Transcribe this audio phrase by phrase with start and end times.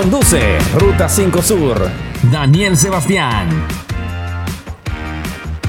[0.00, 1.90] Conduce Ruta 5 Sur.
[2.32, 3.66] Daniel Sebastián.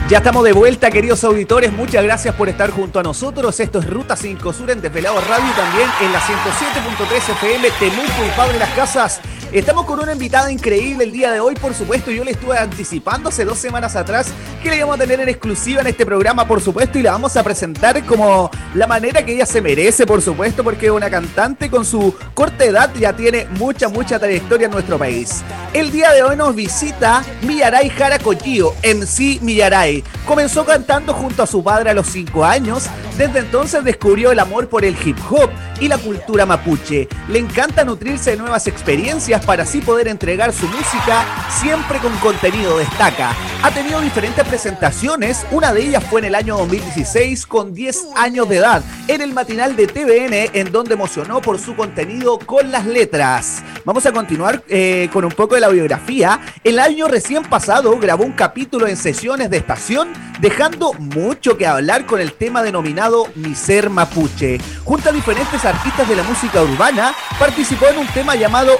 [0.08, 1.74] Ya estamos de vuelta, queridos auditores.
[1.74, 3.60] Muchas gracias por estar junto a nosotros.
[3.60, 8.38] Esto es Ruta 5 Sur en Desvelado Radio también en la 107.3 FM Temuco y
[8.38, 9.20] Padre Las Casas
[9.52, 12.10] Estamos con una invitada increíble el día de hoy, por supuesto.
[12.10, 14.28] Yo le estuve anticipando hace dos semanas atrás
[14.63, 17.36] que le íbamos a tener en exclusiva en este programa, por supuesto, y la vamos
[17.36, 21.70] a presentar como la manera que ella se merece, por supuesto, porque es una cantante
[21.70, 25.44] con su corta edad, ya tiene mucha, mucha trayectoria en nuestro país.
[25.74, 30.02] El día de hoy nos visita Millaray Jara MC Millaray.
[30.26, 32.86] Comenzó cantando junto a su padre a los 5 años.
[33.18, 35.49] Desde entonces descubrió el amor por el hip hop
[35.82, 37.10] y la cultura mapuche.
[37.27, 41.26] Le encanta nutrirse de nuevas experiencias para así poder entregar su música
[41.59, 43.36] siempre con contenido destaca.
[43.63, 48.49] Ha tenido diferentes presentaciones, una de ellas fue en el año 2016 con 10 años
[48.49, 52.85] de edad, en el matinal de TVN en donde emocionó por su contenido con las
[52.85, 53.63] letras.
[53.85, 56.40] Vamos a continuar eh, con un poco de la biografía.
[56.63, 62.05] El año recién pasado grabó un capítulo en sesiones de estación, dejando mucho que hablar
[62.05, 64.59] con el tema denominado Mi Ser Mapuche.
[64.83, 68.79] Junto a diferentes artistas de la música urbana, participó en un tema llamado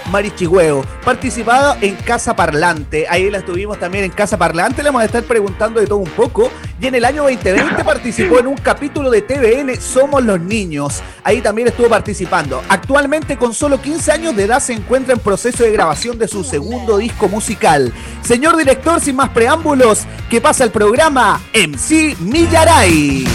[0.52, 3.06] Marichigüeo, participado en Casa Parlante.
[3.10, 6.10] Ahí la estuvimos también en Casa Parlante, le vamos a estar preguntando de todo un
[6.10, 6.52] poco.
[6.80, 11.02] Y en el año 2020 participó en un capítulo de TVN Somos los Niños.
[11.24, 12.62] Ahí también estuvo participando.
[12.70, 16.44] Actualmente con solo 15 años de edad se encuentra en proceso de grabación de su
[16.44, 17.94] segundo disco musical.
[18.22, 23.26] Señor director, sin más preámbulos, que pasa el programa MC Millaray.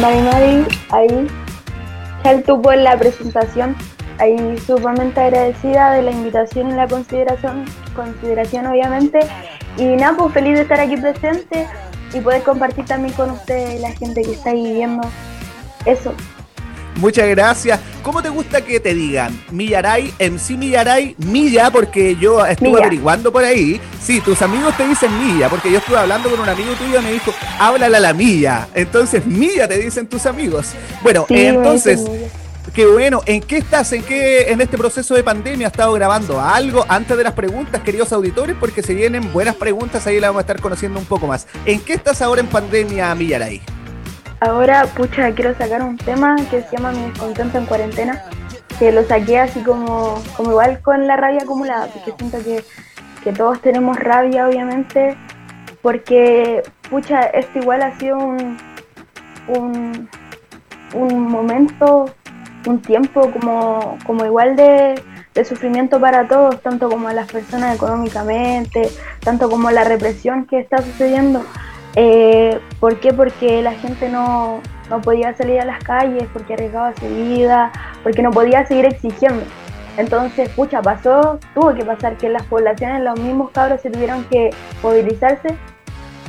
[0.00, 1.43] Mari Mari, ahí,
[2.24, 3.76] ya tuvo en la presentación,
[4.18, 9.20] ahí sumamente agradecida de la invitación y la consideración, consideración obviamente,
[9.76, 11.66] y nada, pues feliz de estar aquí presente
[12.12, 15.02] y poder compartir también con ustedes la gente que está ahí viendo
[15.84, 16.14] eso.
[16.96, 17.80] Muchas gracias.
[18.02, 19.38] ¿Cómo te gusta que te digan?
[19.50, 23.80] Millaray, MC Millaray, Milla, porque yo estuve averiguando por ahí.
[24.00, 27.02] Sí, tus amigos te dicen Milla, porque yo estuve hablando con un amigo tuyo y
[27.02, 28.68] me dijo, háblale a la Milla.
[28.74, 30.72] Entonces, Milla te dicen tus amigos.
[31.02, 32.00] Bueno, entonces,
[32.74, 33.22] qué bueno.
[33.26, 33.92] ¿En qué estás?
[33.92, 36.84] ¿En qué en este proceso de pandemia has estado grabando algo?
[36.88, 40.42] Antes de las preguntas, queridos auditores, porque se vienen buenas preguntas, ahí la vamos a
[40.42, 41.46] estar conociendo un poco más.
[41.64, 43.62] ¿En qué estás ahora en pandemia, Millaray?
[44.44, 48.22] Ahora, pucha, quiero sacar un tema que se llama Mi descontento en cuarentena,
[48.78, 52.62] que lo saqué así como, como igual con la rabia acumulada, porque siento que,
[53.32, 55.16] todos tenemos rabia, obviamente,
[55.80, 58.58] porque, pucha, esto igual ha sido un,
[59.48, 60.10] un,
[60.92, 62.04] un momento,
[62.66, 65.02] un tiempo como, como igual de,
[65.32, 68.90] de sufrimiento para todos, tanto como a las personas económicamente,
[69.20, 71.42] tanto como la represión que está sucediendo.
[71.96, 73.12] Eh, ¿Por qué?
[73.12, 74.60] Porque la gente no,
[75.02, 77.72] podía salir a las calles, porque arriesgaba su vida,
[78.02, 79.44] porque no podía seguir exigiendo.
[79.96, 84.50] Entonces, pucha, pasó, tuvo que pasar que las poblaciones, los mismos cabros se tuvieron que
[84.82, 85.56] movilizarse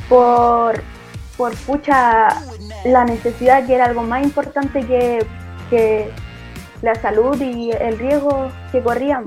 [0.08, 0.80] por,
[1.36, 2.28] por pucha,
[2.84, 5.26] la necesidad que era algo más importante que,
[5.68, 6.10] que
[6.82, 9.24] la salud y el riesgo que corrían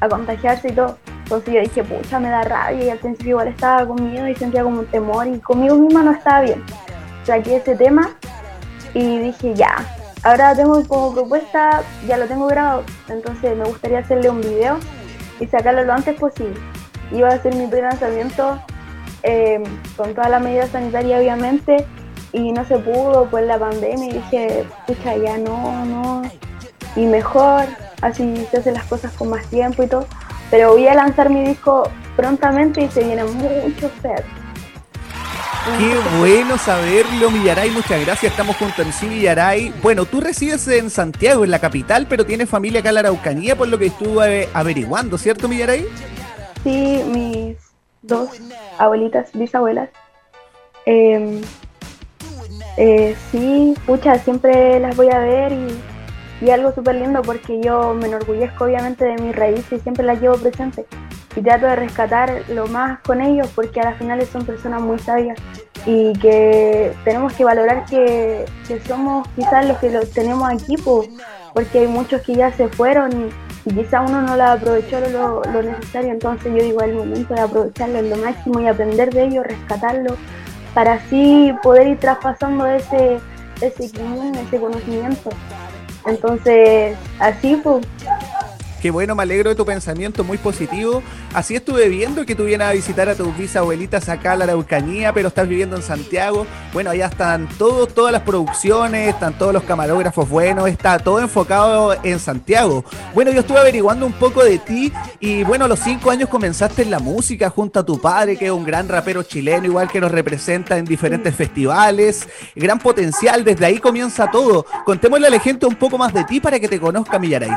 [0.00, 0.98] a contagiarse y todo.
[1.32, 4.34] Entonces yo dije, pucha, me da rabia y al principio igual estaba con miedo y
[4.34, 6.62] sentía como un temor y conmigo misma no estaba bien.
[7.24, 8.10] Saqué ese tema
[8.92, 9.76] y dije, ya,
[10.24, 14.76] ahora tengo como propuesta, ya lo tengo grabado, entonces me gustaría hacerle un video
[15.40, 16.60] y sacarlo lo antes posible.
[17.10, 18.60] Iba a hacer mi primer lanzamiento
[19.22, 19.62] eh,
[19.96, 21.86] con todas las medidas sanitarias obviamente
[22.34, 26.22] y no se pudo por la pandemia y dije, pucha, ya no, no,
[26.94, 27.64] y mejor,
[28.02, 30.06] así se hacen las cosas con más tiempo y todo.
[30.52, 34.22] Pero voy a lanzar mi disco prontamente y se viene mucho ser.
[35.78, 37.70] Qué bueno saberlo, Millaray.
[37.70, 38.32] Muchas gracias.
[38.32, 39.72] Estamos juntos en sí, Millaray.
[39.82, 43.56] Bueno, tú resides en Santiago, en la capital, pero tienes familia acá en la Araucanía,
[43.56, 45.86] por lo que estuve averiguando, ¿cierto, Millaray?
[46.62, 47.56] Sí, mis
[48.02, 48.28] dos
[48.76, 49.88] abuelitas, bisabuelas.
[50.84, 51.40] Eh,
[52.76, 55.91] eh, sí, pucha, siempre las voy a ver y
[56.42, 60.20] y algo súper lindo porque yo me enorgullezco obviamente de mis raíces y siempre las
[60.20, 60.86] llevo presentes
[61.36, 64.98] y trato de rescatar lo más con ellos porque a las finales son personas muy
[64.98, 65.38] sabias
[65.86, 68.44] y que tenemos que valorar que,
[68.86, 70.76] somos quizás los que los tenemos aquí
[71.54, 73.30] porque hay muchos que ya se fueron
[73.64, 76.10] y, quizás uno no lo aprovechó lo, lo, necesario.
[76.10, 80.16] Entonces yo digo el momento de aprovecharlo lo máximo y aprender de ellos, rescatarlo
[80.74, 83.18] para así poder ir traspasando ese,
[83.60, 85.30] ese ese conocimiento
[86.06, 87.86] entonces, así pues.
[88.82, 91.04] Qué bueno, me alegro de tu pensamiento, muy positivo.
[91.34, 95.12] Así estuve viendo que tú vienes a visitar a tus bisabuelitas acá a la Araucanía,
[95.12, 96.48] pero estás viviendo en Santiago.
[96.72, 101.94] Bueno, allá están todos, todas las producciones, están todos los camarógrafos buenos, está todo enfocado
[102.02, 102.84] en Santiago.
[103.14, 106.82] Bueno, yo estuve averiguando un poco de ti y bueno, a los cinco años comenzaste
[106.82, 110.00] en la música junto a tu padre, que es un gran rapero chileno, igual que
[110.00, 112.28] nos representa en diferentes festivales.
[112.56, 114.66] Gran potencial, desde ahí comienza todo.
[114.84, 117.52] Contémosle a la gente un poco más de ti para que te conozca Millaray.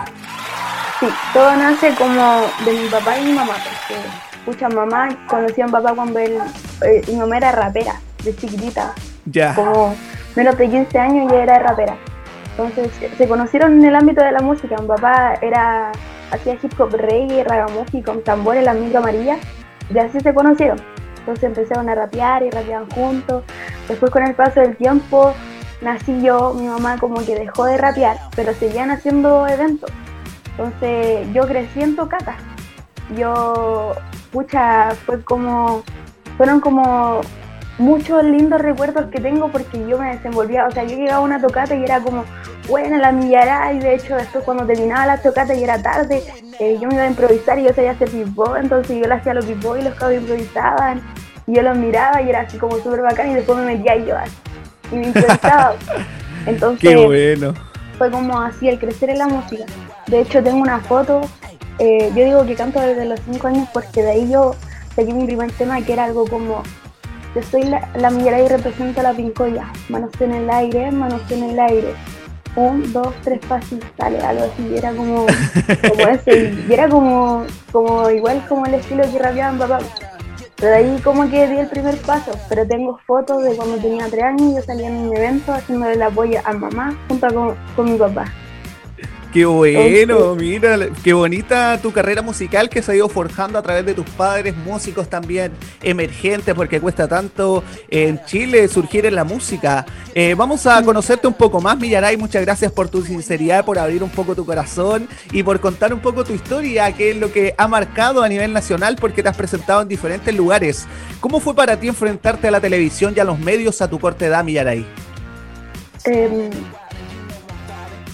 [0.99, 4.01] Sí, todo nace como de mi papá y mi mamá, porque,
[4.37, 6.37] escucha, mamá conocí a mi papá cuando él,
[6.85, 8.93] eh, mi mamá era rapera, de chiquitita.
[9.25, 9.53] Ya.
[9.55, 9.95] Como
[10.35, 11.97] menos de 15 años y era rapera.
[12.51, 14.77] Entonces se conocieron en el ámbito de la música.
[14.79, 15.91] Mi papá era
[16.31, 19.37] hacía hip hop reggae, ragamuffin con tambores, la micro amarilla,
[19.93, 20.79] y así se conocieron.
[21.19, 23.43] Entonces empezaron a rapear y rapeaban juntos.
[23.87, 25.33] Después con el paso del tiempo
[25.81, 29.91] nací yo, mi mamá como que dejó de rapear, pero seguían haciendo eventos.
[30.57, 32.37] Entonces yo crecí en tocata.
[33.17, 33.93] Yo,
[34.31, 35.83] pucha, fue como,
[36.37, 37.21] fueron como
[37.77, 41.41] muchos lindos recuerdos que tengo porque yo me desenvolvía, o sea, yo llegaba a una
[41.41, 42.23] tocata y era como,
[42.67, 46.23] buena la millara y de hecho después cuando terminaba la tocata y era tarde,
[46.59, 49.33] eh, yo me iba a improvisar y yo sabía hacer pipó, entonces yo le hacía
[49.33, 51.01] los pipó y los cabos improvisaban
[51.47, 54.17] y yo los miraba y era así como súper bacán y después me metía yo
[54.17, 54.35] así
[54.91, 55.75] y me improvisaba.
[56.45, 57.53] Entonces, Qué bueno.
[57.97, 59.65] fue como así el crecer en la música.
[60.07, 61.21] De hecho, tengo una foto.
[61.79, 64.55] eh, yo digo que canto desde los 5 años porque de ahí yo
[64.95, 66.63] saqué mi primer tema que era algo como:
[67.35, 69.71] Yo soy la, la millera y represento a la pincoya.
[69.89, 71.95] Manos en el aire, manos en el aire.
[72.55, 74.67] Un, dos, tres pasos, sale algo así.
[74.71, 75.25] y Era como,
[75.89, 76.53] como ese.
[76.69, 79.79] Y era como, como igual como el estilo que rapeaba mi papá.
[80.57, 84.05] Pero de ahí como que di el primer paso, pero tengo fotos de cuando tenía
[84.09, 87.55] tres años y yo salía en un evento haciendo el apoyo a mamá junto con,
[87.75, 88.23] con mi papá.
[89.35, 93.85] Qué bueno, mira, qué bonita tu carrera musical que se ha ido forjando a través
[93.85, 95.51] de tus padres, músicos también
[95.83, 99.85] emergentes, porque cuesta tanto en Chile surgir en la música.
[100.13, 102.15] Eh, vamos a conocerte un poco más, Millaray.
[102.15, 105.99] Muchas gracias por tu sinceridad, por abrir un poco tu corazón y por contar un
[105.99, 109.35] poco tu historia, qué es lo que ha marcado a nivel nacional, porque te has
[109.35, 110.87] presentado en diferentes lugares.
[111.19, 114.27] ¿Cómo fue para ti enfrentarte a la televisión y a los medios a tu corta
[114.27, 114.85] edad, Millaray?
[116.05, 116.51] Em,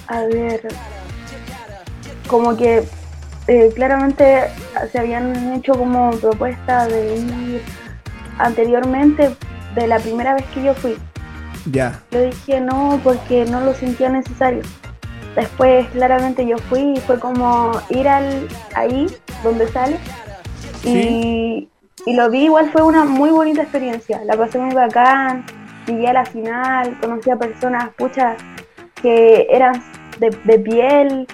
[0.07, 0.67] a ver,
[2.31, 2.83] como que
[3.47, 4.47] eh, claramente
[4.91, 7.61] se habían hecho como propuestas de ir
[8.39, 9.35] anteriormente
[9.75, 10.97] de la primera vez que yo fui.
[11.69, 11.99] Ya.
[12.11, 14.61] Yo dije no porque no lo sentía necesario.
[15.35, 19.07] Después claramente yo fui y fue como ir al ahí
[19.43, 19.97] donde sale
[20.83, 21.69] y,
[22.05, 24.21] y lo vi igual fue una muy bonita experiencia.
[24.25, 25.45] La pasé muy bacán,
[25.85, 28.35] llegué a la final, conocí a personas, pucha,
[29.01, 29.83] que eran
[30.19, 31.27] de, de piel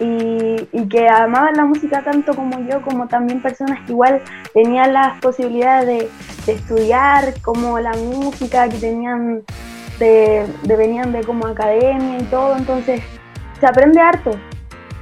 [0.00, 4.20] y, y que amaban la música tanto como yo, como también personas que igual
[4.52, 6.10] tenían las posibilidades
[6.46, 9.42] de, estudiar como la música, que tenían
[9.98, 13.00] de, venían de como academia y todo, entonces
[13.60, 14.32] se aprende harto.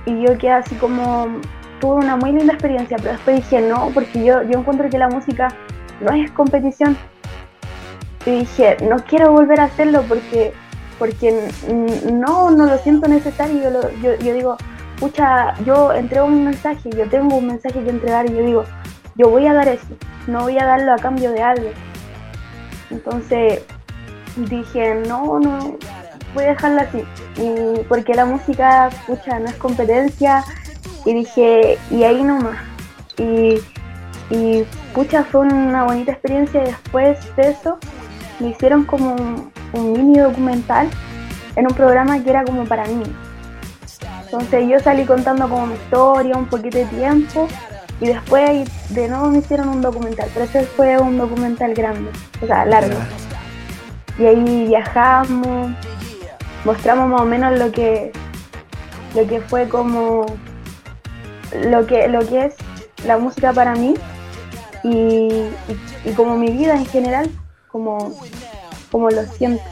[0.06, 1.26] Y yo quedé así como,
[1.80, 5.08] tuve una muy linda experiencia, pero después dije no, porque yo, yo encuentro que la
[5.08, 5.48] música
[6.00, 6.96] no es competición.
[8.24, 10.52] Y dije, no quiero volver a hacerlo porque,
[10.98, 11.50] porque
[12.12, 13.62] no, no lo siento necesario.
[13.64, 14.56] Yo, lo- yo, yo digo,
[15.02, 18.64] pucha, yo entrego un mensaje, yo tengo un mensaje que entregar y yo digo,
[19.16, 19.88] yo voy a dar eso,
[20.28, 21.70] no voy a darlo a cambio de algo.
[22.88, 23.64] Entonces
[24.36, 25.76] dije, no, no,
[26.34, 27.02] voy a dejarlo así.
[27.36, 30.44] Y porque la música, pucha, no es competencia.
[31.04, 32.58] Y dije, y ahí nomás.
[33.18, 33.58] Y,
[34.30, 36.62] y pucha, fue una bonita experiencia.
[36.62, 37.78] Y después de eso,
[38.38, 39.16] me hicieron como
[39.72, 40.88] un, mini documental
[41.56, 43.10] en un programa que era como para niños.
[44.32, 47.48] Entonces yo salí contando como mi historia, un poquito de tiempo.
[48.00, 50.28] Y después de nuevo me hicieron un documental.
[50.32, 52.10] Pero ese fue un documental grande,
[52.42, 52.96] o sea, largo.
[54.18, 55.70] Y ahí viajamos,
[56.64, 58.12] mostramos más o menos lo que,
[59.14, 60.26] lo que fue como
[61.64, 62.54] lo que, lo que es
[63.04, 63.94] la música para mí
[64.82, 65.50] y, y-
[66.06, 67.30] y como mi vida en general,
[67.68, 68.14] como,
[68.90, 69.62] como lo siento.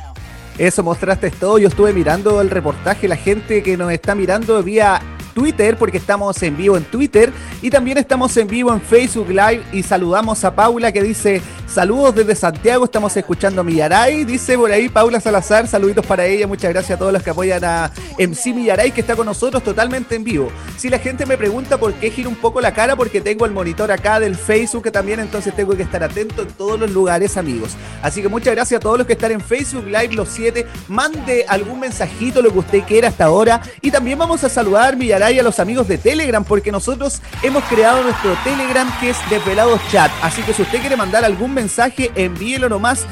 [0.61, 1.57] Eso mostraste todo.
[1.57, 5.01] Yo estuve mirando el reportaje, la gente que nos está mirando vía
[5.31, 7.33] Twitter, porque estamos en vivo en Twitter
[7.63, 9.63] y también estamos en vivo en Facebook Live.
[9.73, 14.25] Y saludamos a Paula que dice: Saludos desde Santiago, estamos escuchando a Millaray.
[14.25, 16.47] Dice por ahí Paula Salazar, saluditos para ella.
[16.47, 20.17] Muchas gracias a todos los que apoyan a MC Millaray que está con nosotros totalmente
[20.17, 20.51] en vivo.
[20.77, 23.53] Si la gente me pregunta por qué giro un poco la cara, porque tengo el
[23.53, 27.37] monitor acá del Facebook que también, entonces tengo que estar atento en todos los lugares,
[27.37, 27.77] amigos.
[28.03, 30.67] Así que muchas gracias a todos los que están en Facebook Live, los siete.
[30.89, 33.63] Mande algún mensajito, lo que usted quiera hasta ahora.
[33.81, 37.63] Y también vamos a saludar, Millaray Millaray a los amigos de Telegram, porque nosotros hemos
[37.65, 40.11] creado nuestro Telegram que es Desvelados Chat.
[40.23, 43.05] Así que si usted quiere mandar algún mensaje, envíelo nomás,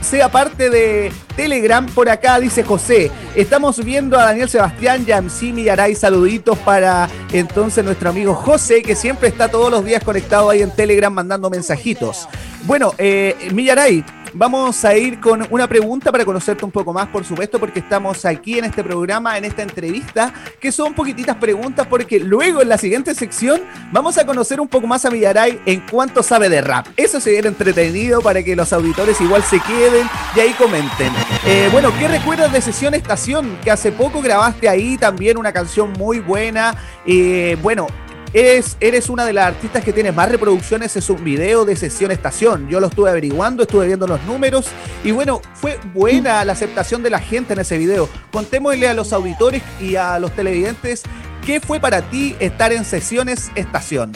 [0.00, 1.86] sea parte de Telegram.
[1.86, 5.94] Por acá dice José, estamos viendo a Daniel Sebastián y a MC Millaray.
[5.94, 10.72] Saluditos para entonces nuestro amigo José, que siempre está todos los días conectado ahí en
[10.72, 12.28] Telegram mandando mensajitos.
[12.64, 14.04] Bueno, eh, Millaray,
[14.34, 18.24] Vamos a ir con una pregunta para conocerte un poco más, por supuesto, porque estamos
[18.24, 22.78] aquí en este programa, en esta entrevista, que son poquititas preguntas, porque luego en la
[22.78, 23.60] siguiente sección
[23.92, 26.86] vamos a conocer un poco más a Villaray en cuanto sabe de rap.
[26.96, 31.12] Eso se viene entretenido para que los auditores igual se queden y ahí comenten.
[31.46, 33.58] Eh, bueno, ¿qué recuerdas de Sesión Estación?
[33.62, 36.74] Que hace poco grabaste ahí también una canción muy buena.
[37.04, 37.86] Eh, bueno,
[38.34, 42.66] Eres, una de las artistas que tiene más reproducciones en su video de sesión estación.
[42.66, 44.68] Yo lo estuve averiguando, estuve viendo los números
[45.04, 48.08] y bueno, fue buena la aceptación de la gente en ese video.
[48.32, 51.02] Contémosle a los auditores y a los televidentes
[51.44, 54.12] qué fue para ti estar en sesiones estación.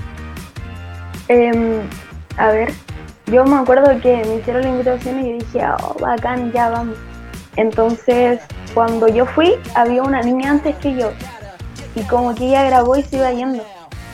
[1.29, 1.81] Em,
[2.39, 2.73] a ver,
[3.27, 6.97] yo me acuerdo que me hicieron la invitación y dije, oh, bacán, ya vamos.
[7.57, 8.41] Entonces,
[8.73, 11.11] cuando yo fui, había una niña antes que yo.
[11.95, 13.63] Y como que ella grabó y se iba yendo.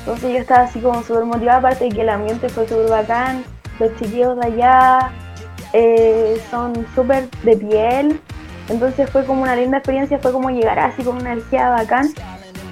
[0.03, 3.45] Entonces yo estaba así como súper motivada, aparte de que el ambiente fue súper bacán,
[3.79, 5.13] los chiquillos de allá
[5.73, 8.21] eh, son súper de piel,
[8.69, 12.09] entonces fue como una linda experiencia, fue como llegar así con una energía bacán.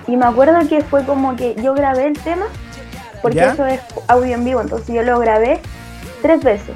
[0.08, 2.46] Y me acuerdo que fue como que yo grabé el tema,
[3.22, 5.60] porque eso es audio en vivo, entonces yo lo grabé
[6.22, 6.74] tres veces.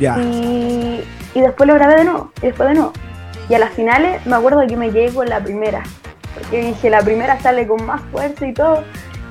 [0.00, 0.18] Ya.
[0.18, 1.04] Y,
[1.34, 2.92] y después lo grabé de nuevo, y después de nuevo.
[3.48, 5.82] Y a las finales me acuerdo que me llegué con la primera,
[6.34, 8.82] porque dije, la primera sale con más fuerza y todo.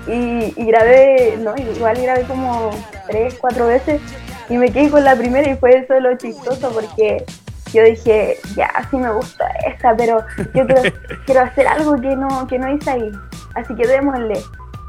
[0.07, 2.71] Y, grabé, no, igual grabé como
[3.07, 4.01] tres, cuatro veces
[4.49, 7.25] y me quedé con la primera y fue eso lo chistoso porque
[7.73, 10.23] yo dije, ya, sí me gusta esta, pero
[10.53, 10.65] yo
[11.25, 13.11] quiero, hacer algo que no, que no hice ahí.
[13.55, 14.39] Así que démosle.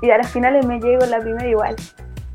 [0.03, 1.75] Y a las finales me llego la primera igual.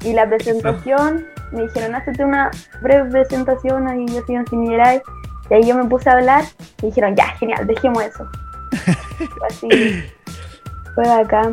[0.04, 5.02] Y la presentación, me dijeron, hazte una breve presentación y yo soy un similar.
[5.50, 6.44] Y ahí yo me puse a hablar
[6.82, 8.30] y dijeron, ya, genial, dejemos eso.
[9.50, 9.70] Así,
[10.96, 11.52] fue acá.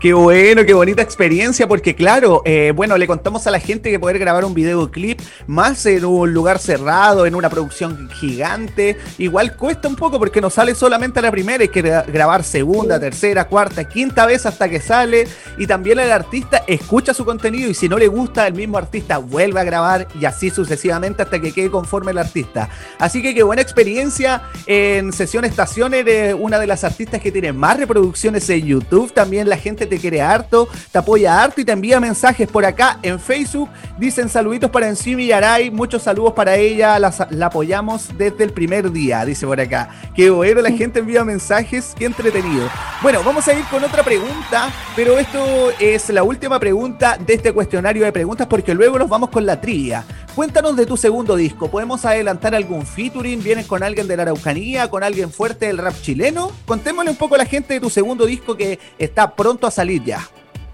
[0.00, 3.98] Qué bueno, qué bonita experiencia, porque claro, eh, bueno, le contamos a la gente que
[3.98, 9.88] poder grabar un videoclip más en un lugar cerrado, en una producción gigante, igual cuesta
[9.88, 14.26] un poco porque no sale solamente la primera, hay que grabar segunda, tercera, cuarta, quinta
[14.26, 18.08] vez hasta que sale, y también el artista escucha su contenido y si no le
[18.08, 22.18] gusta, el mismo artista vuelve a grabar y así sucesivamente hasta que quede conforme el
[22.18, 22.68] artista.
[22.98, 27.52] Así que qué buena experiencia en Sesión Estación, eres una de las artistas que tiene
[27.52, 31.72] más reproducciones en YouTube, también la gente te quiere harto, te apoya harto y te
[31.72, 33.68] envía mensajes por acá en Facebook.
[33.98, 37.12] Dicen saluditos para Encima y Aray, muchos saludos para ella, la,
[37.46, 39.88] apoyamos desde el primer día, dice por acá.
[40.14, 42.68] Qué bueno, la gente envía mensajes, qué entretenido.
[43.02, 47.52] Bueno, vamos a ir con otra pregunta, pero esto es la última pregunta de este
[47.52, 50.04] cuestionario de preguntas porque luego nos vamos con la trivia.
[50.38, 51.68] Cuéntanos de tu segundo disco.
[51.68, 53.42] ¿Podemos adelantar algún featuring?
[53.42, 54.88] ¿Vienes con alguien de la Araucanía?
[54.88, 56.52] ¿Con alguien fuerte del rap chileno?
[56.64, 60.04] Contémosle un poco a la gente de tu segundo disco que está pronto a salir
[60.04, 60.20] ya.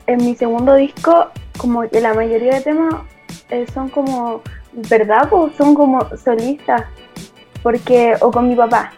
[0.07, 2.95] En mi segundo disco, como la mayoría de temas
[3.49, 4.43] eh, son como,
[4.91, 5.31] ¿verdad?
[5.31, 6.83] Pues son como solistas.
[7.63, 8.93] Porque, o con mi papá.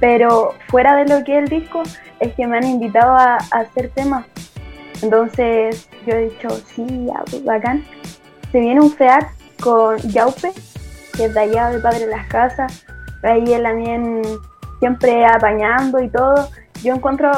[0.00, 1.82] Pero fuera de lo que es el disco,
[2.20, 4.24] es que me han invitado a, hacer temas.
[5.02, 7.84] Entonces yo he dicho, sí, ya, pues, bacán.
[8.50, 10.52] Se viene un FEAT con Yaupe,
[11.16, 12.84] que es de allá del Padre de las Casas.
[13.22, 14.22] Ahí él también
[14.78, 16.48] siempre apañando y todo.
[16.82, 17.30] Yo encuentro,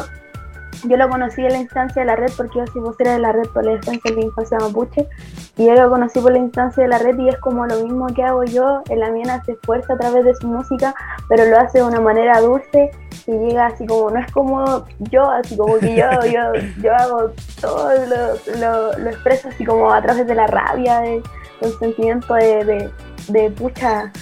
[0.85, 3.33] yo lo conocí en la instancia de la red porque yo soy vocera de la
[3.33, 5.09] red por la defensa de la infancia mapuche.
[5.57, 8.07] Y yo lo conocí por la instancia de la red y es como lo mismo
[8.09, 8.83] que hago yo.
[8.91, 10.95] El también hace fuerza a través de su música,
[11.29, 12.91] pero lo hace de una manera dulce
[13.27, 17.31] y llega así como, no es como yo, así como que yo, yo, yo hago
[17.61, 21.23] todo, lo, lo, lo expreso así como a través de la rabia, de,
[21.61, 22.91] un sentimiento de,
[23.29, 24.13] de, pucha,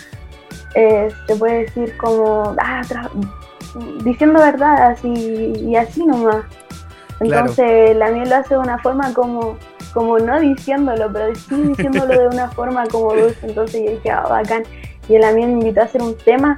[0.75, 2.83] eh, se puede decir como, ah,
[4.05, 6.45] diciendo verdad, así y así nomás.
[7.21, 9.57] Entonces la miel lo hace de una forma como,
[9.93, 13.47] como no diciéndolo, pero sí diciéndolo de una forma como dulce.
[13.47, 14.63] Entonces yo dije, ah, bacán.
[15.09, 16.57] Y el amigo me invitó a hacer un tema.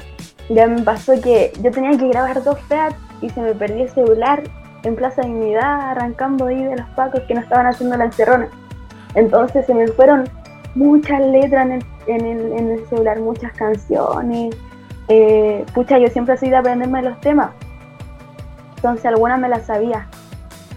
[0.49, 3.91] Ya me pasó que yo tenía que grabar dos feats y se me perdió el
[3.91, 4.43] celular
[4.83, 8.49] en Plaza Dignidad, arrancando ahí de los pacos que no estaban haciendo la encerrona.
[9.15, 10.29] Entonces se me fueron
[10.75, 14.55] muchas letras en el, en el, en el celular, muchas canciones.
[15.09, 17.51] Eh, pucha, yo siempre he sido de aprenderme los temas.
[18.77, 20.07] Entonces algunas me las sabía.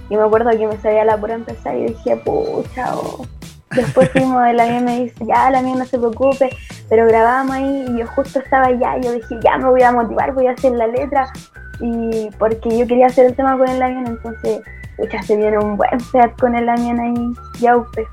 [0.10, 3.26] Y me acuerdo que me sabía la pura empezar y dije, pucha, oh".
[3.76, 6.50] Después fuimos, la mía me dice, ya, la mía no se preocupe,
[6.90, 9.92] pero grabamos ahí y yo justo estaba allá y yo dije, ya me voy a
[9.92, 11.32] motivar, voy a hacer la letra.
[11.80, 14.62] y porque yo quería hacer el tema con el avión, entonces,
[15.12, 18.04] ya se viene un buen set con el avión ahí, ya usted.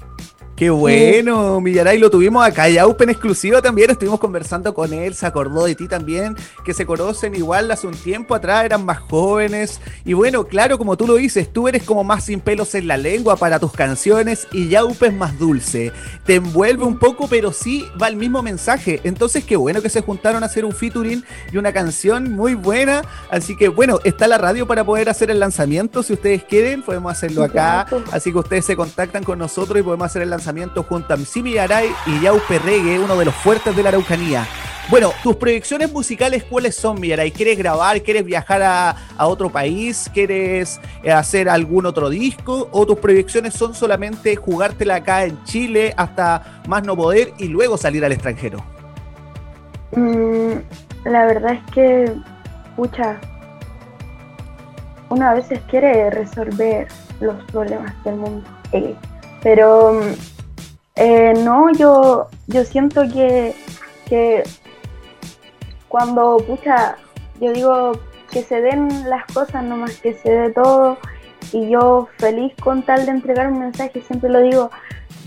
[0.60, 2.68] Qué bueno, Millaray, lo tuvimos acá.
[2.68, 6.36] Y en exclusiva también, estuvimos conversando con él, se acordó de ti también,
[6.66, 9.80] que se conocen igual hace un tiempo atrás, eran más jóvenes.
[10.04, 12.98] Y bueno, claro, como tú lo dices, tú eres como más sin pelos en la
[12.98, 15.92] lengua para tus canciones y Yaupe es más dulce.
[16.26, 19.00] Te envuelve un poco, pero sí va el mismo mensaje.
[19.04, 23.00] Entonces, qué bueno que se juntaron a hacer un featuring y una canción muy buena.
[23.30, 26.02] Así que bueno, está la radio para poder hacer el lanzamiento.
[26.02, 27.86] Si ustedes quieren, podemos hacerlo acá.
[28.12, 30.49] Así que ustedes se contactan con nosotros y podemos hacer el lanzamiento
[30.88, 34.46] junto a Simi Aray y Yaupe Reggae, uno de los fuertes de la Araucanía.
[34.90, 37.30] Bueno, tus proyecciones musicales, ¿cuáles son, Miaray?
[37.30, 38.02] ¿Quieres grabar?
[38.02, 40.10] ¿Quieres viajar a, otro país?
[40.12, 42.68] ¿Quieres eh, hacer algún otro disco?
[42.72, 47.76] ¿O tus proyecciones son solamente jugártela acá en Chile hasta más no poder y luego
[47.76, 48.58] salir al extranjero?
[49.92, 50.54] Mm,
[51.04, 52.12] la verdad es que,
[52.74, 53.20] pucha,
[55.08, 56.88] una veces quiere resolver
[57.20, 58.48] los problemas del mundo.
[58.72, 58.96] Eh,
[59.42, 60.00] pero
[61.00, 63.54] eh, no, yo, yo siento que,
[65.88, 66.96] cuando, pucha,
[67.40, 67.92] yo digo
[68.30, 70.98] que se den las cosas nomás, que se dé todo,
[71.52, 74.70] y yo feliz con tal de entregar un mensaje, siempre lo digo,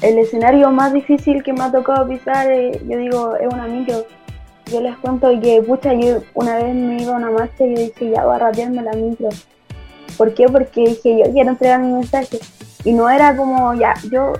[0.01, 4.05] el escenario más difícil que me ha tocado pisar, eh, yo digo, es una micro.
[4.67, 7.81] Yo les cuento que, pucha, yo una vez me iba a una marcha y yo
[7.81, 9.29] dije, ya voy a rapearme la micro.
[10.17, 10.45] ¿Por qué?
[10.47, 12.39] Porque dije, yo quiero entregar mi mensaje.
[12.83, 14.33] Y no era como, ya, yo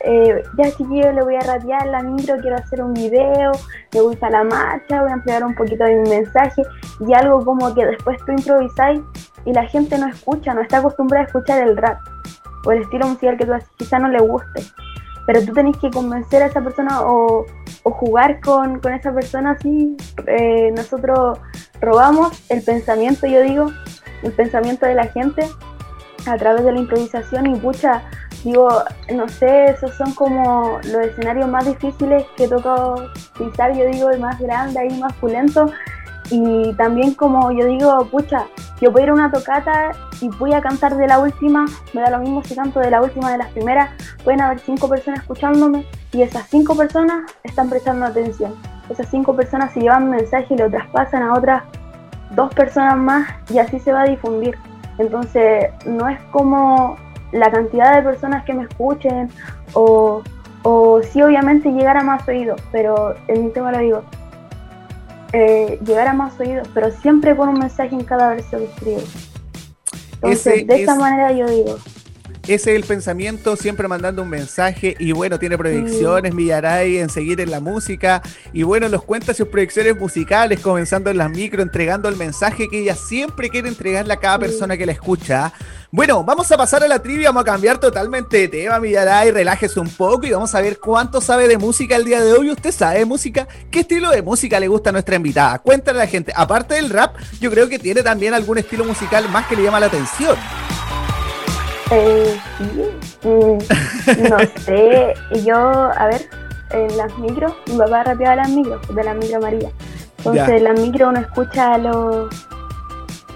[0.00, 3.52] eh, ya chiquillo le voy a radiar la micro, quiero hacer un video,
[3.92, 6.62] me gusta la marcha, voy a ampliar un poquito de mi mensaje
[7.00, 9.00] y algo como que después tú improvisáis
[9.44, 11.98] y la gente no escucha, no está acostumbrada a escuchar el rap
[12.64, 14.62] o el estilo musical que tú haces, quizá no le guste,
[15.26, 17.44] pero tú tenés que convencer a esa persona o,
[17.84, 19.96] jugar con, esa persona así.
[20.26, 21.38] Eh, nosotros
[21.80, 23.70] robamos el pensamiento, yo digo,
[24.22, 25.48] el pensamiento de la gente
[26.26, 28.02] a través de la improvisación y pucha,
[28.44, 28.68] digo,
[29.14, 32.96] no sé, esos son como los escenarios más difíciles que tocó
[33.38, 35.70] pisar, yo digo, el más grande y más pulento.
[36.30, 38.46] Y también como yo digo, pucha,
[38.80, 42.00] yo voy a ir a una tocata y voy a cantar de la última, me
[42.00, 43.90] da lo mismo si canto de la última de las primeras,
[44.24, 48.54] pueden haber cinco personas escuchándome y esas cinco personas están prestando atención.
[48.88, 51.62] Esas cinco personas se llevan un mensaje y lo traspasan a otras
[52.32, 54.56] dos personas más y así se va a difundir.
[54.98, 56.96] Entonces, no es como
[57.32, 59.30] la cantidad de personas que me escuchen
[59.74, 60.22] o,
[60.62, 64.02] o sí obviamente llegar a más oídos, pero en mi tema lo digo,
[65.32, 69.02] eh, llegar a más oídos, pero siempre con un mensaje en cada verso que escribo.
[70.14, 71.76] Entonces, de esta manera yo digo,
[72.48, 74.96] ese es el pensamiento, siempre mandando un mensaje.
[74.98, 78.22] Y bueno, tiene proyecciones, Millaray, en seguir en la música.
[78.52, 82.82] Y bueno, nos cuenta sus proyecciones musicales, comenzando en las micro, entregando el mensaje que
[82.82, 85.52] ella siempre quiere entregarle a cada persona que la escucha.
[85.90, 89.80] Bueno, vamos a pasar a la trivia, vamos a cambiar totalmente de tema, Millaray, relájese
[89.80, 92.50] un poco y vamos a ver cuánto sabe de música el día de hoy.
[92.50, 93.48] ¿Usted sabe de música?
[93.70, 95.58] ¿Qué estilo de música le gusta a nuestra invitada?
[95.58, 96.32] Cuéntale a la gente.
[96.36, 99.80] Aparte del rap, yo creo que tiene también algún estilo musical más que le llama
[99.80, 100.36] la atención.
[101.92, 106.28] Eh, sí, mm, no sé, yo, a ver,
[106.70, 109.70] en las micros, mi papá rapeaba las micros, de la micro María.
[110.18, 112.48] Entonces, en las micro uno escucha a los,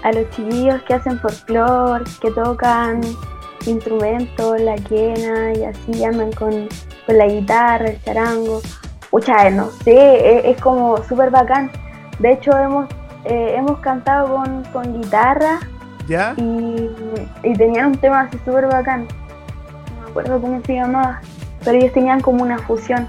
[0.03, 3.01] a los chiquillos que hacen folclore, que tocan
[3.65, 6.67] instrumentos, la quena y así andan con,
[7.07, 8.61] la guitarra, el charango.
[9.09, 11.71] Pucha, no sé, es, como súper bacán.
[12.19, 12.89] De hecho, hemos,
[13.25, 15.59] eh, hemos cantado con, con guitarra
[16.37, 19.07] y, tenían un tema así súper bacán.
[19.95, 21.21] No me acuerdo cómo se llamaba,
[21.63, 23.07] pero ellos tenían como una fusión.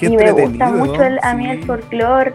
[0.00, 2.34] y me gusta mucho a mí el folclore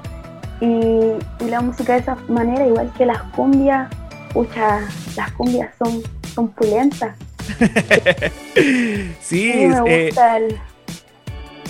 [0.62, 1.14] y,
[1.48, 3.90] la música de esa manera, igual que las cumbias.
[4.34, 4.82] Pucha,
[5.16, 6.04] las cumbias son,
[6.36, 7.16] son pulentas.
[9.22, 10.60] sí, me gusta el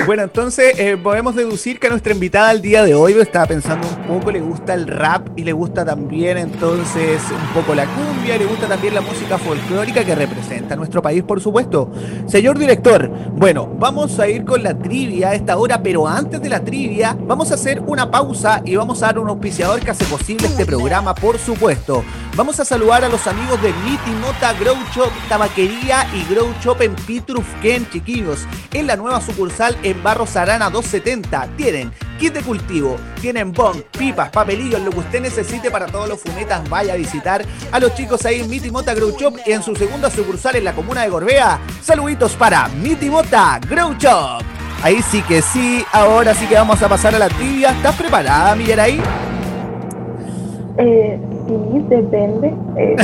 [0.06, 4.20] bueno, entonces eh, podemos deducir que nuestra invitada al día de hoy estaba pensando un
[4.20, 8.40] poco, le gusta el rap y le gusta también entonces un poco la cumbia, y
[8.40, 11.92] le gusta también la música folclórica que representa a nuestro país, por supuesto.
[12.28, 16.50] Señor director, bueno, vamos a ir con la trivia a esta hora, pero antes de
[16.50, 20.06] la trivia vamos a hacer una pausa y vamos a dar un auspiciador que hace
[20.06, 22.04] posible este programa, por supuesto.
[22.36, 26.82] Vamos a saludar a los amigos de Miti Mota Grow Shop, Tabaquería y Grow Shop
[26.82, 31.48] en Pitrufken, chiquillos, en la nueva sucursal Barros Arana 270.
[31.58, 36.20] Tienen kit de cultivo, tienen bong, pipas, papelillos, lo que usted necesite para todos los
[36.20, 36.68] fumetas.
[36.70, 39.76] Vaya a visitar a los chicos ahí en Miti Mota Grow Shop y en su
[39.76, 41.60] segunda sucursal en la comuna de Gorbea.
[41.82, 44.44] Saluditos para Miti Mota Grow Shop.
[44.82, 47.72] Ahí sí que sí, ahora sí que vamos a pasar a la tibia.
[47.72, 49.02] ¿Estás preparada, ahí?
[50.78, 52.54] Eh, Sí, depende.
[52.78, 52.96] Eh.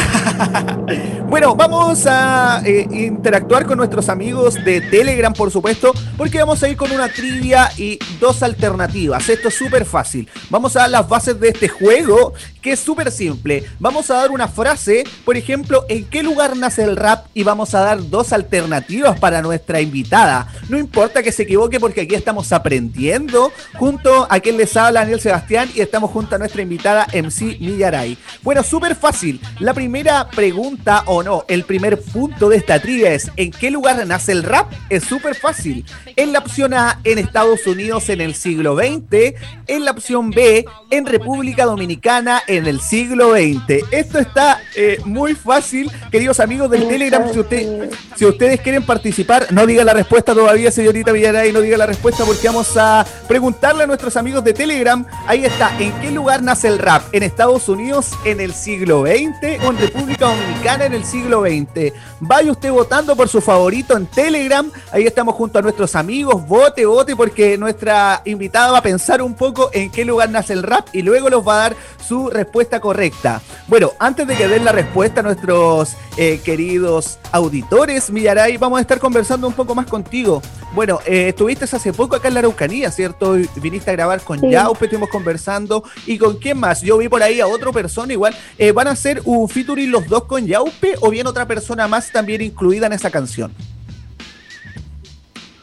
[1.28, 6.70] bueno, vamos a eh, interactuar con nuestros amigos de Telegram, por supuesto, porque vamos a
[6.70, 9.28] ir con una trivia y dos alternativas.
[9.30, 10.30] Esto es súper fácil.
[10.52, 12.34] Vamos a las bases de este juego,
[12.66, 13.64] que es súper simple.
[13.78, 17.28] Vamos a dar una frase, por ejemplo, ¿en qué lugar nace el rap?
[17.36, 20.48] Y vamos a dar dos alternativas para nuestra invitada.
[20.68, 25.22] No importa que se equivoque porque aquí estamos aprendiendo junto a quien les habla, Daniel
[25.22, 28.18] Sebastián, y estamos junto a nuestra invitada MC Millaray.
[28.42, 29.40] Bueno, súper fácil.
[29.60, 34.04] La primera pregunta, o no, el primer punto de esta trivia es: ¿en qué lugar
[34.08, 34.74] nace el rap?
[34.90, 35.86] Es súper fácil.
[36.16, 39.36] En la opción A, en Estados Unidos en el siglo XX.
[39.68, 43.84] En la opción B, en República Dominicana en el siglo XX.
[43.92, 47.30] Esto está eh, muy fácil, queridos amigos del Telegram.
[47.32, 51.78] Si, usted, si ustedes quieren participar, no diga la respuesta todavía, señorita Villaray, no diga
[51.78, 55.06] la respuesta porque vamos a preguntarle a nuestros amigos de Telegram.
[55.28, 57.04] Ahí está, ¿en qué lugar nace el rap?
[57.12, 61.94] ¿En Estados Unidos en el siglo XX o en República Dominicana en el siglo XX?
[62.22, 64.72] Vaya usted votando por su favorito en Telegram.
[64.92, 66.48] Ahí estamos junto a nuestros amigos.
[66.48, 70.64] Vote, vote, porque nuestra invitada va a pensar un poco en qué lugar nace el
[70.64, 71.76] rap y luego los va a dar
[72.08, 72.45] su respuesta
[72.82, 73.42] correcta.
[73.68, 78.82] Bueno, antes de que den la respuesta a nuestros eh, queridos auditores, Millaray, vamos a
[78.82, 80.42] estar conversando un poco más contigo.
[80.74, 83.38] Bueno, eh, estuviste hace poco acá en la Araucanía, ¿cierto?
[83.56, 85.84] Viniste a grabar con Yaupe, estuvimos conversando.
[86.06, 86.82] ¿Y con quién más?
[86.82, 88.36] Yo vi por ahí a otra persona igual.
[88.58, 92.12] Eh, ¿Van a hacer un featuring los dos con Yaupe o bien otra persona más
[92.12, 93.54] también incluida en esa canción?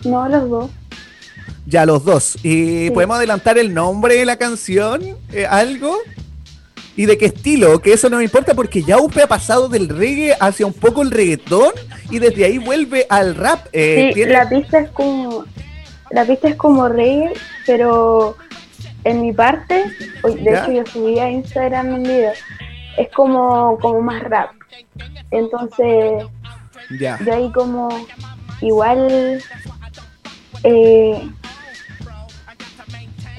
[0.04, 0.70] No, los dos.
[1.66, 2.36] Ya, los dos.
[2.42, 5.16] ¿Y podemos adelantar el nombre de la canción?
[5.48, 5.96] ¿Algo?
[6.96, 7.80] ¿Y de qué estilo?
[7.80, 11.10] Que eso no me importa porque Yaupe ha pasado del reggae hacia un poco el
[11.10, 11.72] reggaetón
[12.10, 13.66] y desde ahí vuelve al rap.
[13.72, 15.44] Eh, sí, la pista es como
[16.10, 17.32] la pista es como reggae,
[17.66, 18.36] pero
[19.04, 19.84] en mi parte,
[20.22, 22.32] de hecho yo subí a Instagram un video,
[22.98, 24.50] es como, como más rap.
[25.30, 26.24] Entonces,
[27.00, 27.16] ya.
[27.16, 27.88] de ahí como
[28.60, 29.42] igual
[30.62, 31.30] eh,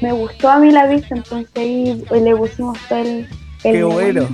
[0.01, 3.29] me gustó a mí la vista, entonces ahí le pusimos todo el
[3.63, 4.27] Qué bueno.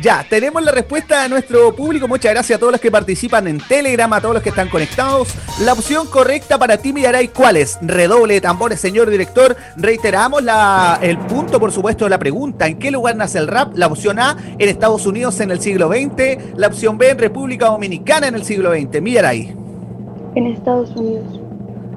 [0.00, 2.08] Ya, tenemos la respuesta de nuestro público.
[2.08, 5.28] Muchas gracias a todos los que participan en Telegram, a todos los que están conectados.
[5.60, 7.78] La opción correcta para ti, Millaray, ¿cuál es?
[7.82, 9.54] Redoble de tambores, señor director.
[9.76, 12.66] Reiteramos la, el punto, por supuesto, de la pregunta.
[12.66, 13.76] ¿En qué lugar nace el rap?
[13.76, 16.56] La opción A, en Estados Unidos en el siglo XX.
[16.56, 19.02] La opción B, en República Dominicana en el siglo XX.
[19.02, 19.54] Millaray.
[20.34, 21.41] En Estados Unidos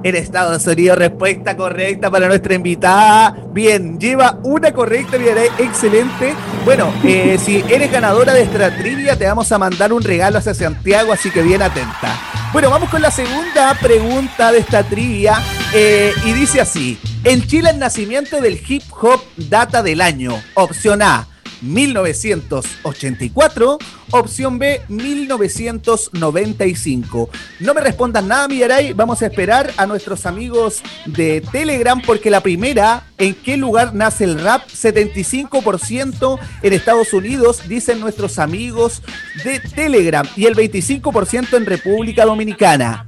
[0.06, 1.00] en Estados Unidos.
[1.00, 3.36] Respuesta correcta para nuestra invitada.
[3.52, 6.36] Bien, lleva una correcta, bien, excelente.
[6.64, 10.54] Bueno, eh, si eres ganadora de esta trivia, te vamos a mandar un regalo hacia
[10.54, 12.20] Santiago, así que bien atenta.
[12.54, 15.42] Bueno, vamos con la segunda pregunta de esta trivia.
[15.74, 20.40] Eh, y dice así: En Chile, el nacimiento del hip hop data del año.
[20.54, 21.28] Opción A.
[21.62, 23.80] 1984,
[24.12, 27.30] opción B 1995.
[27.60, 32.42] No me respondan nada, Millaray, vamos a esperar a nuestros amigos de Telegram porque la
[32.42, 34.68] primera, ¿en qué lugar nace el rap?
[34.68, 39.02] 75% en Estados Unidos, dicen nuestros amigos
[39.44, 43.08] de Telegram, y el 25% en República Dominicana.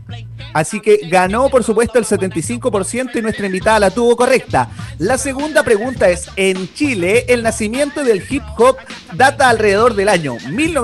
[0.53, 4.69] Así que ganó, por supuesto, el 75% y nuestra invitada la tuvo correcta.
[4.97, 8.77] La segunda pregunta es, en Chile, el nacimiento del hip hop
[9.13, 10.37] data alrededor del año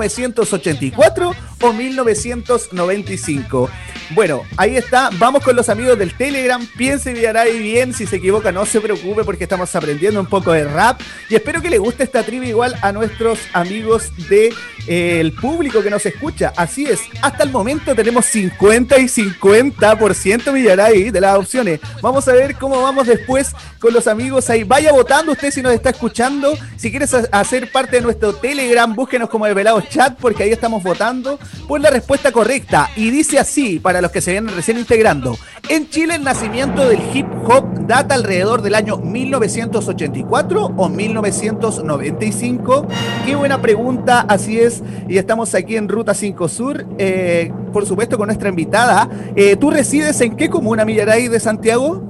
[0.08, 1.34] 1984
[1.64, 3.70] o 1995.
[4.10, 5.08] Bueno, ahí está.
[5.18, 6.64] Vamos con los amigos del Telegram.
[6.76, 7.94] Piense y bien.
[7.94, 11.00] Si se equivoca, no se preocupe porque estamos aprendiendo un poco de rap.
[11.30, 14.54] Y espero que le guste esta trivia igual a nuestros amigos del de,
[14.86, 16.52] eh, público que nos escucha.
[16.56, 17.00] Así es.
[17.22, 21.80] Hasta el momento tenemos 50 y 50% Villaray de las opciones.
[22.02, 24.64] Vamos a ver cómo vamos después con los amigos ahí.
[24.64, 26.56] Vaya votando usted si nos está escuchando.
[26.76, 31.38] Si quieres hacer parte de nuestro Telegram, búsquenos como velado Chat porque ahí estamos votando
[31.66, 32.90] por la respuesta correcta.
[32.96, 35.36] Y dice así, para los que se vienen recién integrando.
[35.68, 42.86] En Chile el nacimiento del hip hop data alrededor del año 1984 o 1995.
[43.24, 44.82] Qué buena pregunta, así es.
[45.08, 49.08] Y estamos aquí en Ruta 5 Sur, eh, por supuesto con nuestra invitada.
[49.36, 52.02] Eh, ¿Tú resides en qué comuna, Millaray, de Santiago?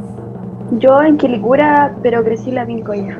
[0.72, 3.18] Yo en Quilicura, pero crecí en la Pincoya.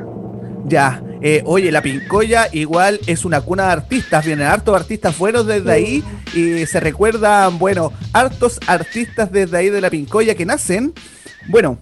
[0.65, 5.47] Ya, eh, oye, la Pincoya igual es una cuna de artistas, vienen hartos artistas fueron
[5.47, 10.93] desde ahí y se recuerdan, bueno, hartos artistas desde ahí de la Pincoya que nacen.
[11.47, 11.77] Bueno,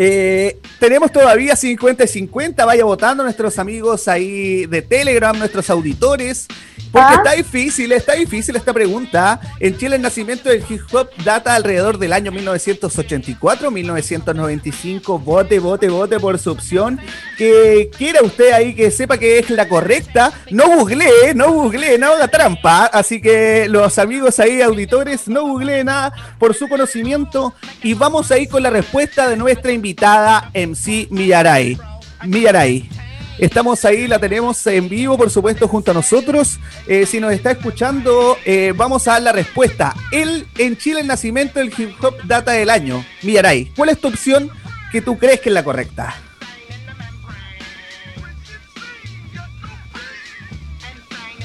[0.00, 2.64] Eh, tenemos todavía 50 y 50.
[2.64, 6.46] Vaya votando nuestros amigos ahí de Telegram, nuestros auditores.
[6.92, 9.40] Porque está difícil, está difícil esta pregunta.
[9.60, 15.18] En Chile el nacimiento del hip hop data alrededor del año 1984, 1995.
[15.18, 17.00] Vote, vote, vote por su opción.
[17.36, 20.32] Que quiera usted ahí que sepa que es la correcta.
[20.50, 22.86] No googlee, no googlee, no haga trampa.
[22.86, 27.52] Así que los amigos ahí, auditores, no googlee nada por su conocimiento.
[27.82, 31.78] Y vamos ahí con la respuesta de nuestra invitada MC Millaray.
[32.26, 32.90] Millaray.
[33.38, 36.58] Estamos ahí, la tenemos en vivo, por supuesto, junto a nosotros.
[36.86, 39.94] Eh, si nos está escuchando, eh, vamos a dar la respuesta.
[40.12, 43.02] El, en Chile, el nacimiento del hip hop data del año.
[43.22, 44.50] Millaray, ¿cuál es tu opción
[44.92, 46.14] que tú crees que es la correcta?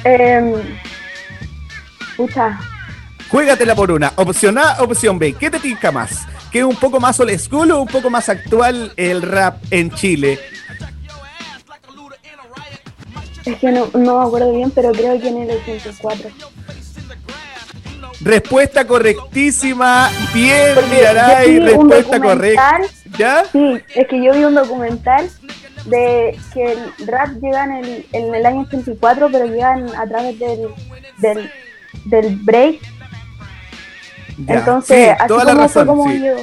[0.04, 0.54] Eh,
[2.18, 2.60] pucha.
[3.30, 4.12] Juégatela por una.
[4.18, 5.34] Opción A, opción B.
[5.34, 6.28] ¿Qué te tinca más?
[6.54, 9.90] ¿Que es un poco más old school o un poco más actual el rap en
[9.90, 10.38] Chile?
[13.44, 16.30] Es que no, no me acuerdo bien, pero creo que en el 84.
[18.22, 20.12] Respuesta correctísima.
[20.32, 22.82] Bien, Miraray, respuesta correcta.
[23.18, 23.46] ¿Ya?
[23.52, 25.32] Sí, es que yo vi un documental
[25.86, 30.38] de que el rap llega en el, en el año 84, pero llegan a través
[30.38, 30.68] del,
[31.18, 31.52] del,
[32.06, 32.80] del break.
[34.38, 34.56] Ya.
[34.56, 36.20] Entonces, Sí, así toda la como fue como sí.
[36.20, 36.42] llegó.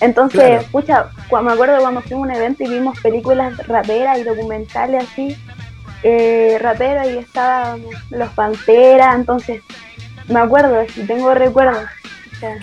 [0.00, 0.64] Entonces, Claro.
[0.72, 1.06] pucha,
[1.42, 5.36] me acuerdo cuando fuimos a un evento y vimos películas raperas y documentales así,
[6.02, 9.60] eh, raperas y estaban los Panteras, entonces,
[10.28, 11.84] me acuerdo, sí, tengo recuerdos.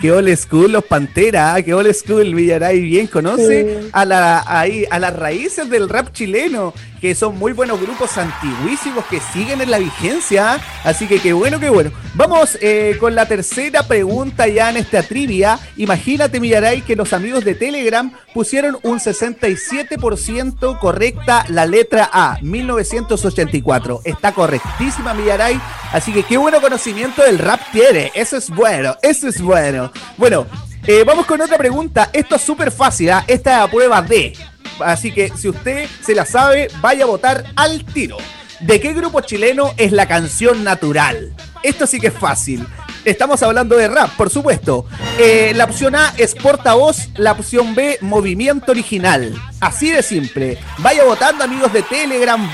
[0.00, 3.88] Qué old school los Pantera, ah, qué old school Villaray bien conoce Sí.
[3.92, 9.20] a la a las raíces del rap chileno, que son muy buenos grupos antiguísimos que
[9.20, 10.60] siguen en la vigencia, ah.
[10.84, 11.90] así que qué bueno, qué bueno.
[12.14, 15.58] Vamos eh, con la tercera pregunta ya en esta trivia.
[15.76, 24.00] Imagínate Millaray que los amigos de Telegram pusieron un 67% correcta la letra A, 1984.
[24.04, 25.60] Está correctísima Millaray,
[25.92, 28.10] así que qué bueno conocimiento del rap tiene.
[28.14, 29.92] Eso es bueno, eso es bueno.
[30.16, 30.46] Bueno,
[30.88, 32.08] eh, vamos con otra pregunta.
[32.12, 33.22] Esto es súper fácil, ¿ah?
[33.26, 34.32] esta es a prueba D.
[34.80, 38.16] Así que si usted se la sabe, vaya a votar al tiro.
[38.60, 41.34] ¿De qué grupo chileno es la canción natural?
[41.62, 42.66] Esto sí que es fácil.
[43.04, 44.86] Estamos hablando de rap, por supuesto.
[45.18, 49.34] Eh, la opción A es portavoz, la opción B movimiento original.
[49.60, 50.58] Así de simple.
[50.78, 52.50] Vaya votando amigos de Telegram,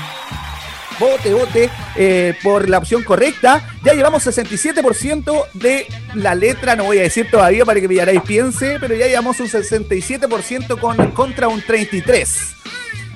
[0.99, 3.61] vote, vote eh, por la opción correcta.
[3.83, 8.77] Ya llevamos 67% de la letra, no voy a decir todavía para que Villaray piense,
[8.79, 12.27] pero ya llevamos un 67% con, contra un 33%.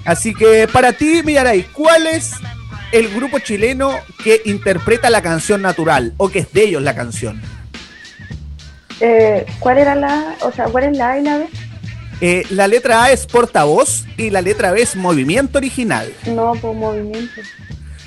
[0.05, 2.33] Así que para ti, Villaray, ¿cuál es
[2.91, 3.91] el grupo chileno
[4.23, 7.41] que interpreta la canción natural o que es de ellos la canción?
[8.99, 11.47] eh, ¿Cuál era la, o sea, cuál es la A y la B?
[12.21, 16.11] Eh, la letra A es portavoz y la letra B es movimiento original.
[16.27, 17.41] No, por movimiento.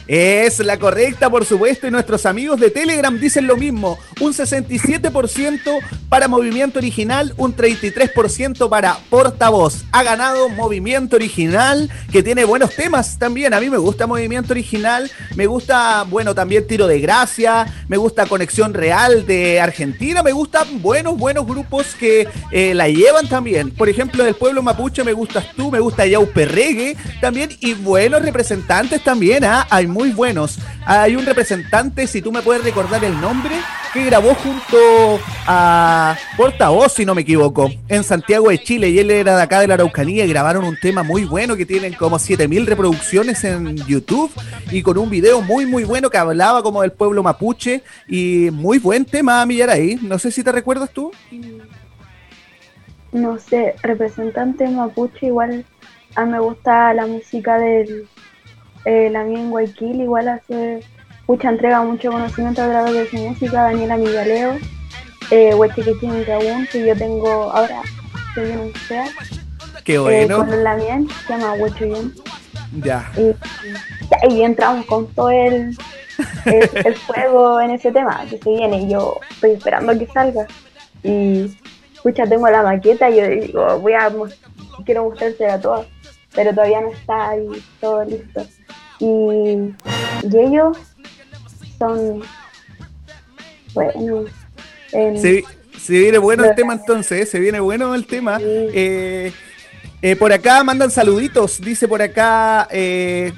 [0.09, 3.99] Es la correcta, por supuesto, y nuestros amigos de Telegram dicen lo mismo.
[4.21, 9.85] Un 67% para movimiento original, un 33% para portavoz.
[9.93, 13.55] Ha ganado movimiento original, que tiene buenos temas también.
[13.55, 18.27] A mí me gusta movimiento original, me gusta, bueno, también tiro de gracia, me gusta
[18.27, 23.71] conexión real de Argentina, me gustan buenos, buenos grupos que eh, la llevan también.
[23.71, 28.23] Por ejemplo, del pueblo mapuche me gustas tú, me gusta Yaupe Reggae también, y buenos
[28.23, 29.67] representantes también, ¿ah?
[29.93, 30.59] Muy buenos.
[30.87, 33.55] Hay un representante, si tú me puedes recordar el nombre,
[33.93, 39.11] que grabó junto a Portavoz, si no me equivoco, en Santiago de Chile, y él
[39.11, 42.19] era de acá de la Araucanía, y grabaron un tema muy bueno que tienen como
[42.19, 44.33] 7000 reproducciones en YouTube,
[44.71, 48.79] y con un video muy, muy bueno que hablaba como del pueblo mapuche, y muy
[48.79, 49.99] buen tema, Millaray.
[50.03, 51.13] No sé si te recuerdas tú.
[53.13, 55.67] No sé, representante mapuche, igual
[56.15, 58.09] a mí me gusta la música del
[58.85, 60.81] eh, la mía en Guayaquil, igual hace
[61.27, 64.59] mucha entrega, mucho conocimiento a través de su música, Daniela Migaleo,
[65.31, 67.83] eh, Huechequetín Caún, que yo tengo ahora,
[68.35, 69.05] que viene un SEA,
[69.85, 70.39] Qué eh, bueno.
[70.39, 72.13] con la mía, se llama Huechoyen,
[72.83, 73.11] Ya.
[73.17, 75.77] y, y entramos con todo el,
[76.47, 80.47] el, el fuego en ese tema que se viene, y yo estoy esperando que salga,
[81.03, 81.57] y
[81.95, 84.11] escucha, tengo la maqueta y yo digo, voy a
[84.85, 85.87] quiero mostrársela a todos,
[86.35, 87.47] pero todavía no está ahí
[87.81, 88.45] todo listo.
[89.05, 89.75] Y,
[90.27, 90.77] y ellos
[91.79, 92.23] son
[93.75, 94.25] bueno
[94.93, 95.45] en- Se,
[95.79, 98.39] se viene bueno el tema entonces, se viene bueno el tema.
[98.39, 98.45] Sí.
[98.47, 99.33] Eh,
[100.03, 103.33] eh, por acá mandan saluditos, dice por acá eh,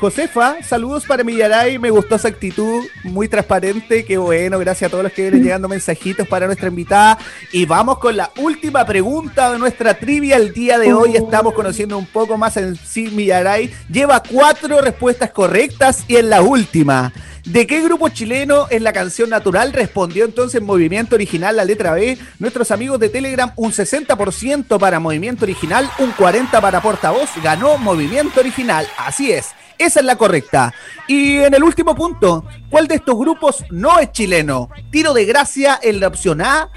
[0.00, 5.04] Josefa, saludos para Millaray, me gustó esa actitud, muy transparente, qué bueno, gracias a todos
[5.04, 7.18] los que vienen llegando mensajitos para nuestra invitada.
[7.52, 11.98] Y vamos con la última pregunta de nuestra trivia el día de hoy, estamos conociendo
[11.98, 17.12] un poco más en sí Millaray, lleva cuatro respuestas correctas y en la última.
[17.44, 19.72] ¿De qué grupo chileno es la canción natural?
[19.72, 22.16] Respondió entonces Movimiento Original la letra B.
[22.38, 27.30] Nuestros amigos de Telegram, un 60% para Movimiento Original, un 40% para Portavoz.
[27.42, 28.86] Ganó Movimiento Original.
[28.98, 29.48] Así es.
[29.80, 30.74] Esa es la correcta.
[31.08, 34.68] Y en el último punto, ¿cuál de estos grupos no es chileno?
[34.90, 36.68] Tiro de gracia en la opción A,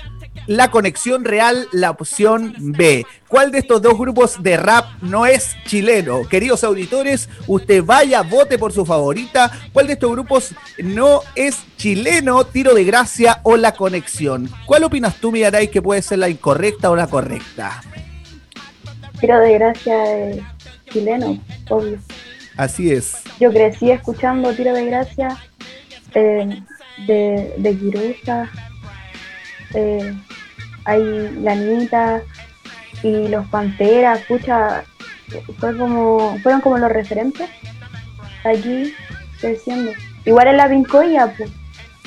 [0.47, 3.05] la conexión real, la opción B.
[3.27, 6.21] ¿Cuál de estos dos grupos de rap no es chileno?
[6.29, 9.51] Queridos auditores, usted vaya, vote por su favorita.
[9.73, 12.45] ¿Cuál de estos grupos no es chileno?
[12.45, 14.49] Tiro de gracia o la conexión.
[14.65, 17.83] ¿Cuál opinas tú, Miaray, que puede ser la incorrecta o la correcta?
[19.19, 20.41] Tiro de gracia es
[20.89, 21.37] chileno,
[21.67, 21.99] obvio.
[22.57, 23.23] Así es.
[23.39, 25.37] Yo crecí escuchando Tiro de Gracia
[26.13, 26.61] eh,
[27.07, 28.49] de, de Quirusa,
[29.73, 30.13] eh,
[30.85, 31.01] hay
[31.41, 32.21] Lanita
[33.01, 34.83] y los Panteras, escucha,
[35.59, 37.49] fue como, fueron como los referentes
[38.43, 38.93] allí
[39.39, 39.91] creciendo.
[40.25, 41.49] Igual en la Pincoya, pues.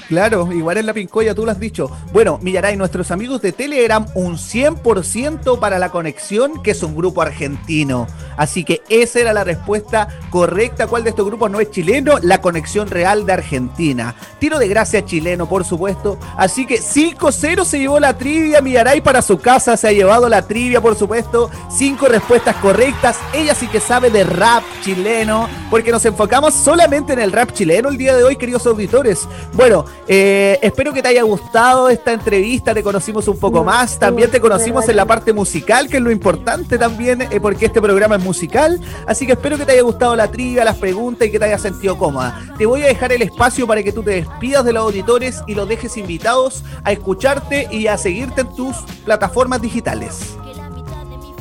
[0.08, 1.90] Claro, igual en la Pincoya, tú lo has dicho.
[2.12, 7.22] Bueno, Millaray, nuestros amigos de Telegram, un 100% para la conexión, que es un grupo
[7.22, 8.06] argentino.
[8.36, 10.86] Así que esa era la respuesta correcta.
[10.86, 12.18] ¿Cuál de estos grupos no es chileno?
[12.22, 14.14] La conexión real de Argentina.
[14.38, 16.18] Tiro de gracia chileno, por supuesto.
[16.36, 18.60] Así que 5-0 se llevó la trivia.
[18.60, 21.50] Millaray para su casa se ha llevado la trivia, por supuesto.
[21.68, 23.18] Cinco respuestas correctas.
[23.32, 27.88] Ella sí que sabe de rap chileno, porque nos enfocamos solamente en el rap chileno
[27.88, 29.26] el día de hoy, queridos auditores.
[29.52, 34.30] Bueno, eh, espero que te haya gustado esta entrevista, te conocimos un poco más, también
[34.30, 38.16] te conocimos en la parte musical, que es lo importante también, eh, porque este programa
[38.16, 41.38] es musical, así que espero que te haya gustado la trivia, las preguntas y que
[41.38, 42.40] te haya sentido cómoda.
[42.56, 45.54] Te voy a dejar el espacio para que tú te despidas de los auditores y
[45.54, 50.36] los dejes invitados a escucharte y a seguirte en tus plataformas digitales.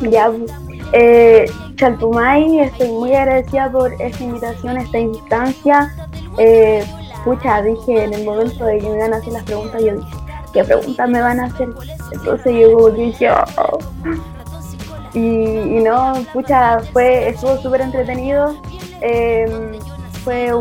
[0.02, 0.32] Ya,
[0.92, 5.96] eh, Chaltumay, estoy muy agradecida por esta invitación, esta instancia.
[6.38, 6.84] Eh,
[7.26, 10.18] pucha, dije en el momento de que me iban a hacer las preguntas, yo dije,
[10.54, 11.70] ¿qué preguntas me van a hacer?
[12.12, 13.80] Entonces yo dije, oh".
[15.14, 18.56] y, no, pucha, fue, estuvo súper entretenido.
[19.02, 19.74] Em,
[20.24, 20.52] fue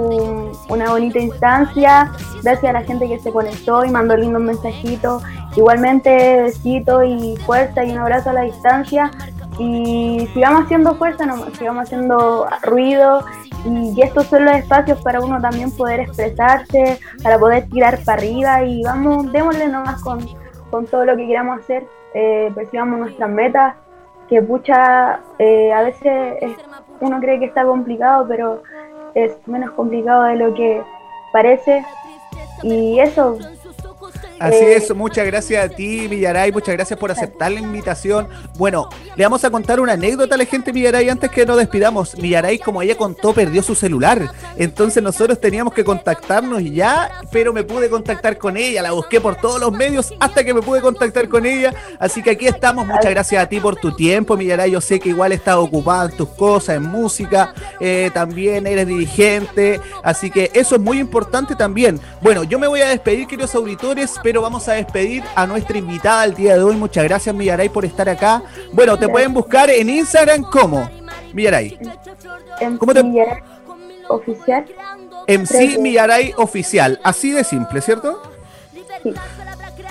[0.69, 5.23] una bonita instancia, gracias a la gente que se conectó y mandó lindos mensajitos.
[5.57, 9.11] Igualmente, besito y fuerza y un abrazo a la distancia.
[9.59, 13.25] Y sigamos haciendo fuerza, no, sigamos haciendo ruido
[13.65, 18.63] y estos son los espacios para uno también poder expresarse, para poder tirar para arriba
[18.63, 20.21] y vamos, démosle nomás con,
[20.71, 23.75] con todo lo que queramos hacer, eh, persigamos nuestras metas,
[24.29, 26.57] que pucha, eh, a veces
[27.01, 28.63] uno cree que está complicado, pero
[29.15, 30.83] es menos complicado de lo que
[31.33, 31.85] parece.
[32.63, 33.39] Y eso,
[34.45, 38.29] Así eh, es, muchas gracias a ti, Villaray, muchas gracias por aceptar la invitación.
[38.57, 42.15] Bueno, le vamos a contar una anécdota a la gente, Villaray, antes que nos despidamos.
[42.15, 44.31] Villaray, como ella contó, perdió su celular.
[44.57, 49.37] Entonces nosotros teníamos que contactarnos ya, pero me pude contactar con ella, la busqué por
[49.37, 51.73] todos los medios hasta que me pude contactar con ella.
[51.99, 54.71] Así que aquí estamos, muchas gracias a ti por tu tiempo, Villaray.
[54.71, 59.81] Yo sé que igual estás ocupada en tus cosas, en música, eh, también eres dirigente,
[60.03, 62.01] así que eso es muy importante también.
[62.21, 66.25] Bueno, yo me voy a despedir, queridos auditores pero vamos a despedir a nuestra invitada
[66.25, 66.77] el día de hoy.
[66.77, 68.43] Muchas gracias, Millaray, por estar acá.
[68.73, 70.89] Bueno, te pueden buscar en Instagram como
[71.33, 71.79] Millaray.
[72.79, 73.03] ¿Cómo te...
[74.09, 74.67] Oficial.
[75.27, 77.01] MC Millaray Oficial.
[77.03, 78.23] Así de simple, ¿cierto?
[79.03, 79.15] Sí.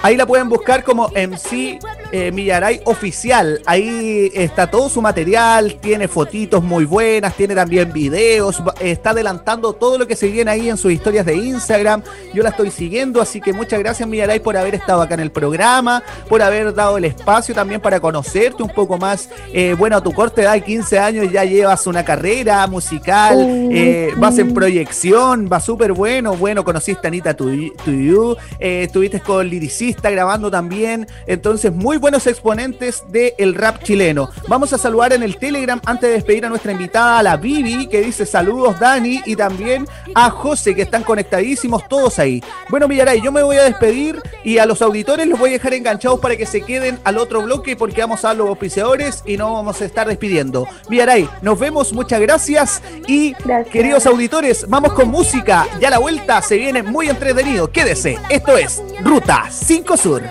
[0.04, 1.80] Ahí la pueden buscar como MC
[2.12, 3.62] eh, Millaray Oficial.
[3.66, 9.98] Ahí está todo su material, tiene fotitos muy buenas, tiene también videos, está adelantando todo
[9.98, 12.04] lo que se viene ahí en sus historias de Instagram.
[12.34, 15.32] Yo la estoy siguiendo, así que muchas gracias Millaray por haber estado acá en el
[15.32, 19.30] programa, por haber dado el espacio también para conocerte un poco más.
[19.54, 23.38] Eh, bueno, a tu corte edad de 15 años ya llevas una carrera musical,
[23.72, 26.36] eh, vas en proyección, va súper bueno.
[26.36, 31.08] Bueno, conociste a Anita Tuyu, estuviste con Liricis está grabando también.
[31.28, 34.30] Entonces, muy buenos exponentes del rap chileno.
[34.48, 37.88] Vamos a saludar en el Telegram antes de despedir a nuestra invitada, a la Bibi,
[37.88, 42.44] que dice saludos Dani, y también a José, que están conectadísimos todos ahí.
[42.70, 45.74] Bueno, Millaray, yo me voy a despedir y a los auditores los voy a dejar
[45.74, 49.54] enganchados para que se queden al otro bloque porque vamos a los auspiciadores y no
[49.54, 50.68] vamos a estar despidiendo.
[50.90, 53.34] Millaray, nos vemos, muchas gracias y
[53.72, 55.68] queridos auditores, vamos con música.
[55.80, 57.72] Ya la vuelta se viene muy entretenido.
[57.72, 60.24] Quédese, esto es Ruta 5 Sur.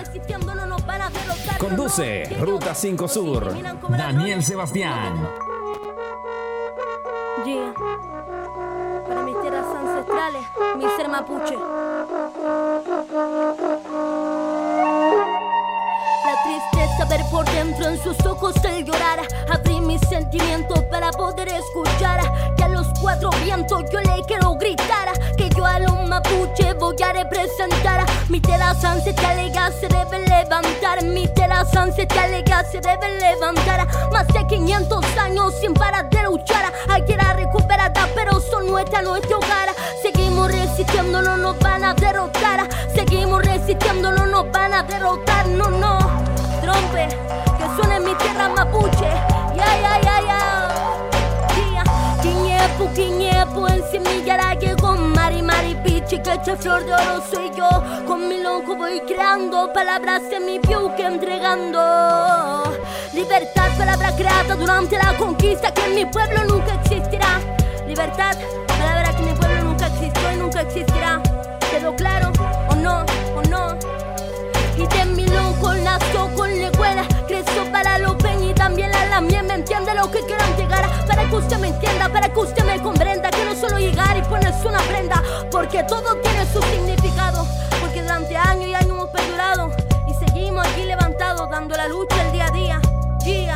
[1.59, 3.53] Conduce Ruta 5 Sur.
[3.89, 5.29] Daniel Sebastián.
[7.45, 7.73] Yeah.
[9.07, 10.43] Para mis tierras ancestrales,
[10.77, 11.57] mi ser mapuche.
[16.71, 19.19] Tristeza ver por dentro en sus ojos el llorar.
[19.51, 22.21] Abrí mis sentimientos para poder escuchar.
[22.55, 25.11] Que a los cuatro vientos yo le quiero gritar.
[25.37, 28.05] Que yo a los mapuche voy a representar.
[28.29, 31.03] Mi tierra ancestrales se debe levantar.
[31.03, 33.87] Mi tierra ancestrales se debe levantar.
[34.11, 36.71] Más de 500 años sin parar de luchar.
[36.89, 39.69] Hay que la recuperada, pero son nuestra, nuestro hogar.
[40.01, 42.67] Seguimos resistiendo, no nos van a derrotar.
[42.93, 46.22] Seguimos resistiendo, no nos van a derrotar, no, no.
[46.63, 47.09] Trompe,
[47.57, 49.09] que suene en mi tierra mapuche.
[49.53, 51.83] Ya, ya, ya, ya.
[52.21, 57.67] Quiñepu, quiñepu, en semillara llegó Mari, Mari, pichi, que eche flor de oro soy yo.
[58.07, 62.63] Con mi loco voy creando palabras en mi que entregando.
[63.13, 67.41] Libertad, palabra creada durante la conquista que en mi pueblo nunca existirá.
[67.85, 68.37] Libertad,
[80.13, 83.55] que quieran llegar Para que usted me entienda, para que usted me comprenda Que no
[83.55, 87.45] solo llegar y ponerse una prenda Porque todo tiene su significado
[87.81, 89.71] Porque durante años y años hemos perdurado
[90.07, 92.81] Y seguimos aquí levantados Dando la lucha el día a día
[93.25, 93.55] Día,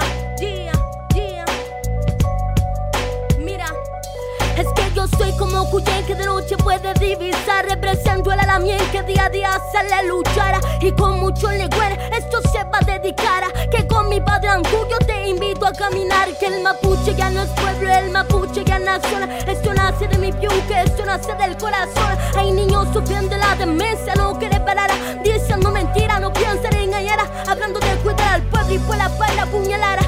[5.18, 7.66] soy como Cuyen que de noche puede divisar.
[7.68, 10.60] Represento el alamien que día a día sale a luchar.
[10.82, 13.44] Y con mucho legüen esto se va a dedicar.
[13.72, 16.30] Que con mi padre Anguyo te invito a caminar.
[16.40, 20.32] Que el mapuche ya no es pueblo, el mapuche ya nación Esto nace de mi
[20.32, 22.18] piuque, esto nace del corazón.
[22.36, 24.92] Hay niños sufriendo la demencia, no quiere parar.
[25.24, 27.20] Diciendo mentira, no piensa en engañar.
[27.48, 30.00] Hablando de cuidar al pueblo y por la pala apuñalar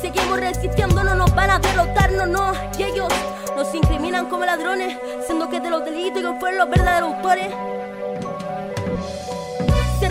[0.00, 2.52] Seguimos resistiendo, no nos van a derrotar, no, no.
[2.78, 3.12] Y ellos
[3.60, 4.96] nos incriminan como ladrones,
[5.26, 7.52] siendo que de los delitos ellos fueron los verdaderos autores.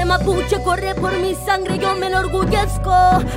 [0.09, 2.91] Mapuche corre por mi sangre, yo me enorgullezco.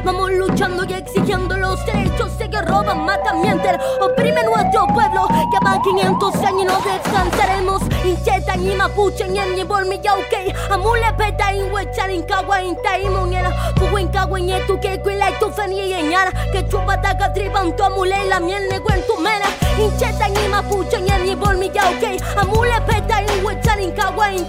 [0.04, 2.32] Vamos luchando y exigiendo los derechos.
[2.38, 5.28] Sé que roban, matan, mienten, oprimen nuestro pueblo.
[5.52, 7.82] Ya van 500 años y no descansaremos.
[8.06, 10.54] Incheta ni mapuche ni ni bolmi ya ok.
[10.70, 13.50] Amule peta in wechar in kawa in taimoniera.
[13.74, 16.32] Pugo in kawa in etu que cuila y tu feni y eñara.
[16.52, 19.44] Que chupata que triban tu amule la miel negro en tu mena.
[19.78, 22.16] Incheta ni mapuche ni ni bolmi ya ok.
[22.38, 24.46] Amule peta in wechar in kawa in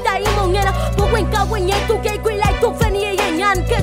[1.24, 3.64] in kawa in etu que cuila y tu feni y eñara.
[3.66, 3.82] Que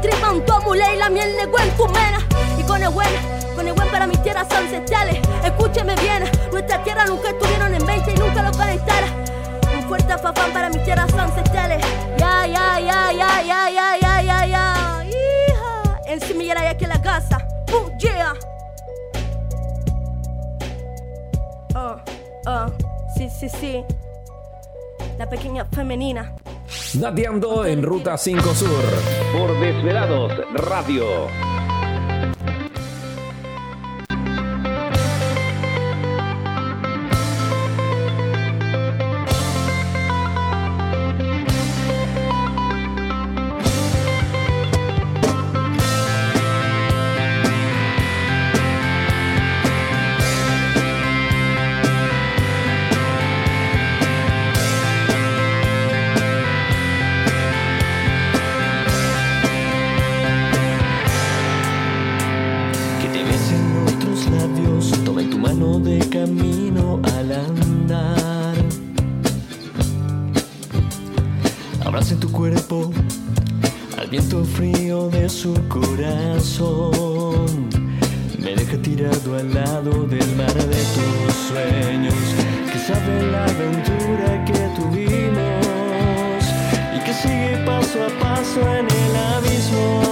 [0.00, 2.18] triban tu amule y la miel negro en tu mena.
[2.58, 3.08] Y con el buen
[3.54, 5.18] con el buen para mis tierras ancestrales.
[5.44, 9.04] Escúcheme bien, nuestras tierras nunca estuvieron en venta y nunca lo estar.
[9.76, 11.84] Un fuerte afafán para mis tierras ancestrales.
[12.16, 15.04] Ya, ya, ya, ya, ya, ya, ya, ya, ya.
[15.06, 17.38] Hija, en semillera y aquí la casa.
[17.72, 18.34] Uh, yeah.
[21.74, 21.96] Oh,
[22.46, 22.66] oh,
[23.16, 23.84] sí, sí, sí.
[25.18, 26.32] La pequeña femenina.
[26.94, 28.84] Dateando en Ruta 5 Sur.
[29.32, 31.59] Por Desvelados Radio.
[65.78, 68.56] De camino al andar.
[71.84, 72.90] Abracen tu cuerpo
[73.98, 77.46] al viento frío de su corazón.
[78.38, 82.14] Me deja tirado al lado del mar de tus sueños,
[82.72, 86.44] que sabe la aventura que tuvimos
[86.96, 90.09] y que sigue paso a paso en el abismo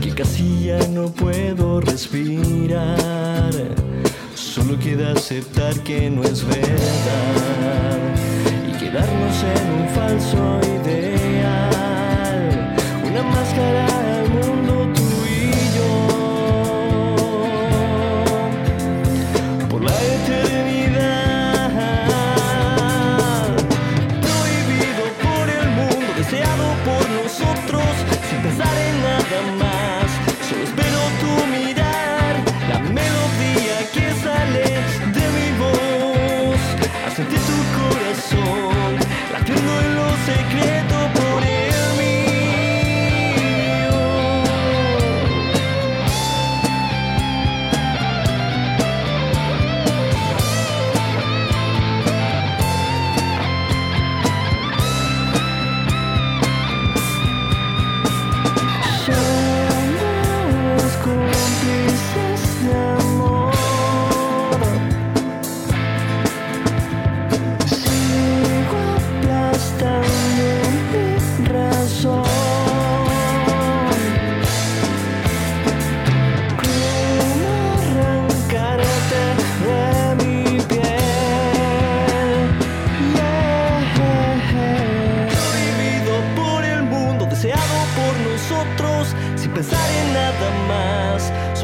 [0.00, 3.52] que casi ya no puedo respirar.
[4.34, 7.98] Solo queda aceptar que no es verdad
[8.68, 11.64] y quedarnos en un falso ideal,
[13.04, 14.03] una máscara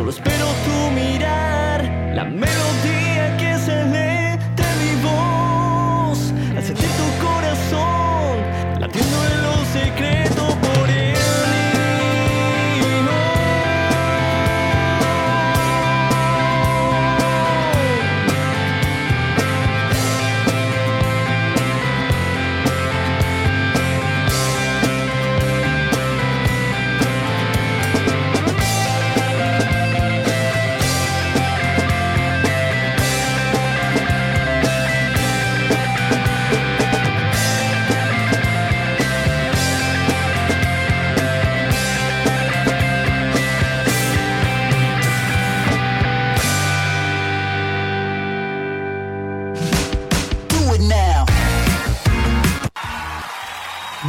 [0.01, 1.85] Solo espero tu mirar,
[2.15, 2.90] la melodía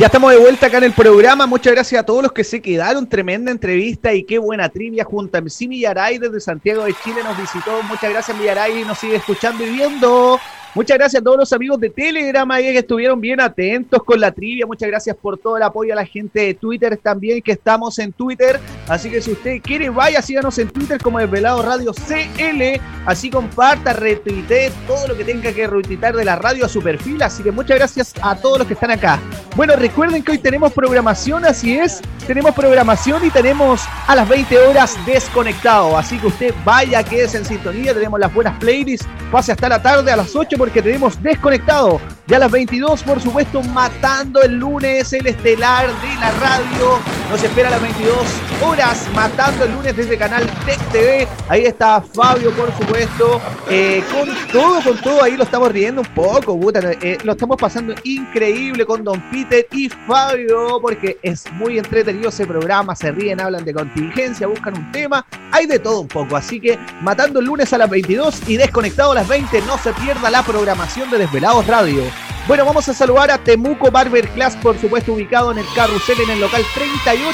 [0.02, 1.46] Ya estamos de vuelta acá en el programa.
[1.46, 3.08] Muchas gracias a todos los que se quedaron.
[3.08, 7.38] Tremenda entrevista y qué buena trivia junto a MC Millaray desde Santiago de Chile nos
[7.38, 7.84] visitó.
[7.84, 10.40] Muchas gracias Millaray, nos sigue escuchando y viendo.
[10.74, 14.66] Muchas gracias a todos los amigos de Telegram que estuvieron bien atentos con la trivia.
[14.66, 18.14] Muchas gracias por todo el apoyo a la gente de Twitter también, que estamos en
[18.14, 18.58] Twitter.
[18.88, 22.80] Así que si usted quiere, vaya, síganos en Twitter como Desvelado Radio CL.
[23.06, 27.22] Así comparta, retuitee todo lo que tenga que retuitar de la radio a su perfil.
[27.22, 29.20] Así que muchas gracias a todos los que están acá.
[29.58, 32.00] Bueno, recuerden que hoy tenemos programación, así es.
[32.26, 35.98] Tenemos programación y tenemos a las 20 horas desconectado.
[35.98, 37.94] Así que usted vaya, quédese en sintonía.
[37.94, 39.06] Tenemos las buenas playlists.
[39.30, 42.00] Pase hasta la tarde a las 8 porque tenemos desconectado.
[42.28, 47.00] Ya a las 22, por supuesto, matando el lunes el estelar de la radio.
[47.32, 48.16] Nos espera a las 22
[48.64, 51.28] horas, matando el lunes desde Canal Tech TV.
[51.50, 53.42] Ahí está Fabio, por supuesto.
[53.72, 57.58] eh, con todo, con todo, ahí lo estamos riendo un poco, puta, eh, lo estamos
[57.58, 62.96] pasando increíble con Don Peter y Fabio, porque es muy entretenido ese programa.
[62.96, 65.26] Se ríen, hablan de contingencia, buscan un tema.
[65.52, 66.36] Hay de todo un poco.
[66.36, 69.92] Así que matando el lunes a las 22 y desconectado a las 20, no se
[69.94, 72.04] pierda la programación de Desvelados Radio.
[72.46, 76.32] Bueno, vamos a saludar a Temuco Barber Class, por supuesto, ubicado en el carrusel en
[76.32, 77.32] el local 38.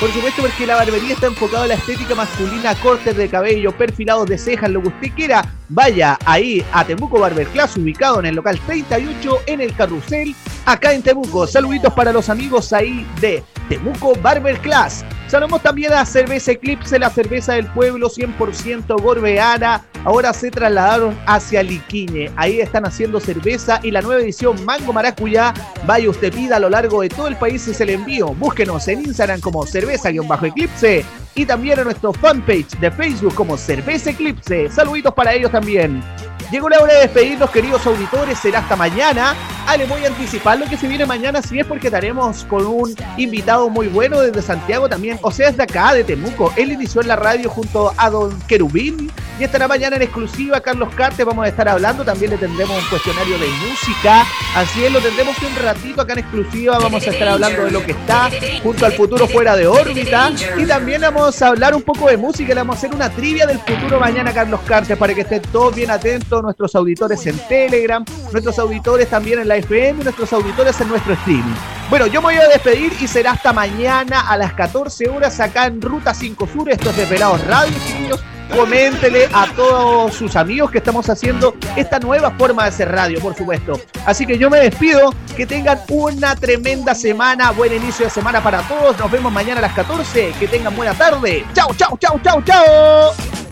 [0.00, 4.26] Por supuesto, porque la barbería está enfocada en la estética masculina, cortes de cabello, perfilados
[4.26, 5.48] de cejas, lo que usted quiera.
[5.68, 10.34] Vaya ahí a Temuco Barber Class, ubicado en el local 38 en el carrusel,
[10.66, 11.46] acá en Temuco.
[11.46, 15.04] Saluditos para los amigos ahí de Temuco Barber Class.
[15.32, 19.82] Saludamos también a Cerveza Eclipse, la cerveza del pueblo 100% gorbeana.
[20.04, 22.30] Ahora se trasladaron hacia Liquiñe.
[22.36, 25.54] Ahí están haciendo cerveza y la nueva edición Mango Maracuyá.
[25.86, 28.34] Vaya usted pida a lo largo de todo el país y se le envío.
[28.34, 31.02] Búsquenos en Instagram como cerveza-eclipse
[31.34, 34.68] y también en nuestro fanpage de Facebook como Cerveza Eclipse.
[34.68, 36.02] Saluditos para ellos también.
[36.50, 38.38] Llegó la hora de despedirnos, queridos auditores.
[38.38, 39.34] Será hasta mañana.
[39.66, 42.66] Ah, les voy a anticipar lo que se viene mañana, si es porque estaremos con
[42.66, 46.52] un invitado muy bueno desde Santiago también, o sea, desde acá, de Temuco.
[46.56, 50.90] Él inició en la radio junto a Don Querubín y estará mañana en exclusiva Carlos
[50.94, 51.24] Carte.
[51.24, 52.04] Vamos a estar hablando.
[52.04, 54.26] También le tendremos un cuestionario de música.
[54.54, 56.78] Así es, lo tendremos un ratito acá en exclusiva.
[56.78, 58.30] Vamos a estar hablando de lo que está
[58.62, 60.32] junto al futuro fuera de órbita.
[60.58, 62.48] Y también vamos a hablar un poco de música.
[62.48, 65.74] Le vamos a hacer una trivia del futuro mañana, Carlos Carte, para que estén todos
[65.74, 66.42] bien atentos.
[66.42, 71.54] Nuestros auditores en Telegram, nuestros auditores también en la FM, nuestros auditores en nuestro streaming.
[71.90, 75.66] Bueno, yo me voy a despedir y será hasta mañana a las 14 horas acá
[75.66, 76.70] en Ruta 5 Sur.
[76.70, 78.24] Esto es Desvelados Radio, chiquillos
[78.54, 83.34] coméntele a todos sus amigos que estamos haciendo esta nueva forma de hacer radio, por
[83.34, 83.80] supuesto.
[84.04, 88.60] Así que yo me despido, que tengan una tremenda semana, buen inicio de semana para
[88.68, 88.98] todos.
[88.98, 91.46] Nos vemos mañana a las 14, que tengan buena tarde.
[91.54, 93.51] Chao, chao, chao, chao, chao.